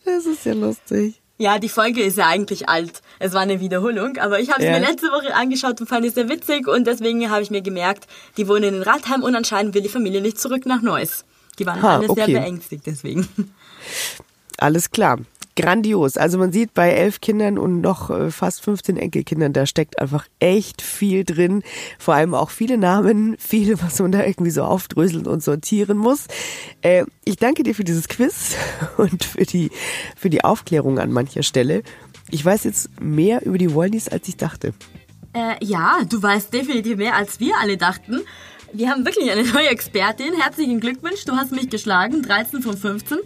[0.04, 1.20] Das ist ja lustig.
[1.38, 3.02] Ja, die Folge ist ja eigentlich alt.
[3.18, 4.72] Es war eine Wiederholung, aber ich habe es Ja.
[4.78, 8.06] mir letzte Woche angeschaut und fand es sehr witzig und deswegen habe ich mir gemerkt,
[8.36, 11.24] die wohnen in Radheim und anscheinend will die Familie nicht zurück nach Neuss.
[11.58, 12.32] Die waren Ha, alle sehr okay.
[12.32, 13.28] beängstigt deswegen.
[14.58, 15.18] Alles klar.
[15.54, 16.16] Grandios.
[16.16, 20.26] Also man sieht bei elf Kindern und noch äh, fast 15 Enkelkindern, da steckt einfach
[20.38, 21.62] echt viel drin.
[21.98, 26.26] Vor allem auch viele Namen, viel, was man da irgendwie so aufdröseln und sortieren muss.
[26.80, 28.56] Äh, ich danke dir für dieses Quiz
[28.96, 29.70] und für die,
[30.16, 31.82] für die Aufklärung an mancher Stelle.
[32.30, 34.72] Ich weiß jetzt mehr über die Wollnies, als ich dachte.
[35.34, 38.20] Äh, ja, du weißt definitiv mehr, als wir alle dachten.
[38.74, 40.34] Wir haben wirklich eine neue Expertin.
[40.40, 43.18] Herzlichen Glückwunsch, du hast mich geschlagen, 13 von 15.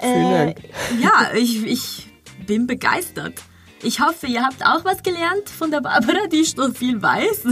[0.00, 0.56] Vielen Dank.
[1.00, 2.08] Ja, ich, ich
[2.46, 3.34] bin begeistert.
[3.82, 7.44] Ich hoffe, ihr habt auch was gelernt von der Barbara, die so viel weiß.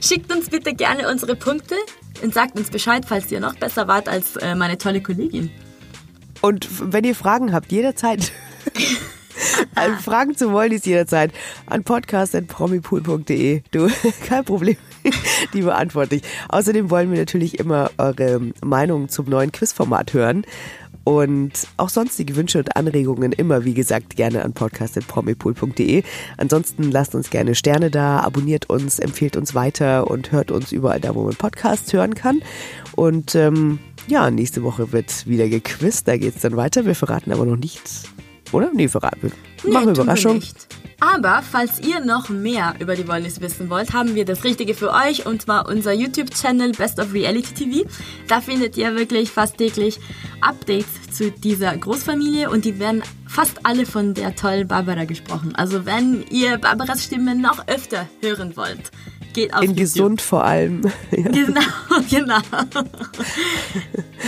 [0.00, 1.74] Schickt uns bitte gerne unsere Punkte
[2.22, 5.50] und sagt uns Bescheid, falls ihr noch besser wart als äh, meine tolle Kollegin.
[6.42, 8.32] Und wenn ihr Fragen habt, jederzeit
[10.04, 11.32] Fragen zu Wollnis jederzeit
[11.66, 13.62] an podcast.promipool.de.
[13.72, 13.88] Du,
[14.26, 14.76] kein Problem.
[15.54, 16.22] Die beantworte ich.
[16.48, 20.44] Außerdem wollen wir natürlich immer eure Meinung zum neuen Quizformat hören.
[21.02, 26.02] Und auch sonstige Wünsche und Anregungen immer, wie gesagt, gerne an podcast.promipool.de.
[26.36, 31.00] Ansonsten lasst uns gerne Sterne da, abonniert uns, empfehlt uns weiter und hört uns überall
[31.00, 32.42] da, wo man Podcasts hören kann.
[32.96, 33.78] Und ähm,
[34.08, 36.84] ja, nächste Woche wird wieder gequizt, da geht's dann weiter.
[36.84, 38.04] Wir verraten aber noch nichts,
[38.52, 38.70] oder?
[38.74, 39.49] Nee, verraten wir.
[39.64, 40.36] Nee, Machen wir Überraschung.
[40.36, 40.56] nicht.
[41.02, 44.92] Aber falls ihr noch mehr über die Wollnis wissen wollt, haben wir das Richtige für
[44.92, 47.88] euch und zwar unser YouTube-Channel Best of Reality TV.
[48.28, 49.98] Da findet ihr wirklich fast täglich
[50.42, 55.54] Updates zu dieser Großfamilie und die werden fast alle von der tollen Barbara gesprochen.
[55.54, 58.90] Also wenn ihr Barbaras Stimme noch öfter hören wollt,
[59.32, 59.80] geht auf In YouTube.
[59.80, 60.82] gesund vor allem.
[61.10, 61.22] Ja.
[61.22, 61.60] Genau,
[62.08, 62.38] genau.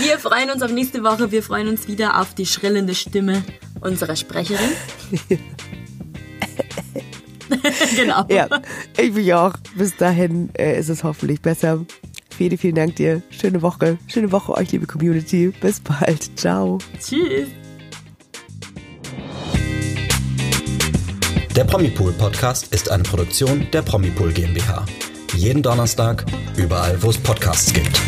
[0.03, 1.30] Wir freuen uns auf nächste Woche.
[1.30, 3.42] Wir freuen uns wieder auf die schrillende Stimme
[3.80, 4.70] unserer Sprecherin.
[7.96, 8.24] genau.
[8.28, 8.48] ja,
[8.98, 9.55] ich mich auch.
[9.76, 11.84] Bis dahin äh, ist es hoffentlich besser.
[12.36, 13.22] Vielen, vielen Dank dir.
[13.30, 13.98] Schöne Woche.
[14.07, 15.53] Schöne Woche euch, liebe Community.
[15.61, 16.38] Bis bald.
[16.38, 16.78] Ciao.
[16.98, 17.48] Tschüss.
[21.62, 24.84] Der Promipool Podcast ist eine Produktion der Promipool GmbH.
[25.36, 26.24] Jeden Donnerstag,
[26.56, 28.00] überall, wo es Podcasts gibt.